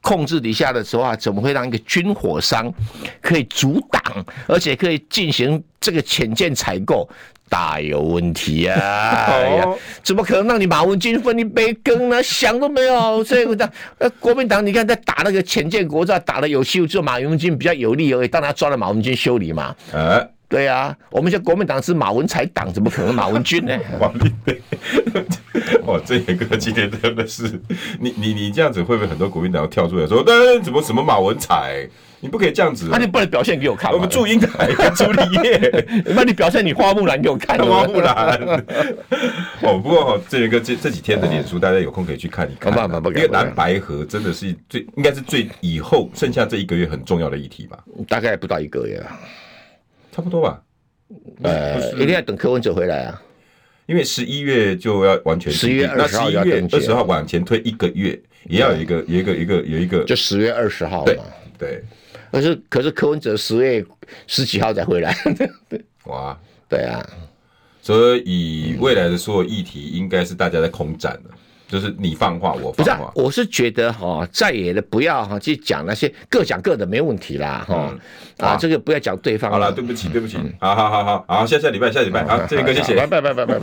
[0.00, 2.72] 控制底下的时候啊，怎么会让一个军火商
[3.20, 4.00] 可以阻挡，
[4.46, 7.08] 而且可以进行这个潜舰采购？
[7.48, 8.76] 大有问题啊！
[9.30, 9.64] 哎呀，
[10.02, 12.22] 怎么可能让你马文君分一杯羹呢？
[12.22, 13.22] 想都没有。
[13.24, 18.28] 这个呃，国民党你看在打那个浅见国战，打的有气，只有马文君比较有利而已。
[18.28, 19.74] 当然抓了马文君修理嘛。
[19.92, 23.76] 呃，对呀、啊，我们现在国民党是马文才党，怎么可能马文君呢？
[23.98, 24.62] 王立飞，
[25.84, 27.60] 哇，这个哥今天真的是，
[27.98, 31.88] 你你你这样子会不会很多国民党要跳出来说，那怎么什么马文才？
[32.18, 33.92] 你不可以这样子，那你不能表现给我看。
[33.92, 35.86] 我们祝英台跟朱丽叶，
[36.16, 37.58] 那你表现你花木兰给我看。
[37.60, 38.40] 花木兰。
[39.60, 42.72] 哦，不过这个这这几天的脸书，大家有空可以去看一看。
[42.72, 47.78] 因为蓝白河真的是最应该是最以后剩下这一个月很重要的议题吧？
[48.08, 49.20] 大概不到一个月啊，
[50.16, 50.62] 差不多吧。
[51.42, 53.22] 呃，一定要等柯文哲回来啊，
[53.84, 56.26] 因为十一月就要完全十一月二十号，
[56.72, 61.22] 二十号往前推一个月，也要有一个有一个一个有一个，就十月二十号嘛。
[61.58, 61.84] 对。
[62.32, 63.84] 可是可是柯文哲十月
[64.26, 65.14] 十几号才回来，
[66.06, 67.06] 哇，对啊，
[67.82, 71.30] 所以未来的所有议题应该是大家在空战了，
[71.68, 72.72] 就是你放话我放话。
[72.72, 79.50] 不是、啊，我是觉得哈，在野的不要哈去讲那些各讲各的没问题啦哈、嗯、啊，这个不要讲对方。
[79.50, 83.58] 好了，对不起对不起，好好好好好，下下礼拜下礼拜好，这个谢谢，拜拜拜拜拜。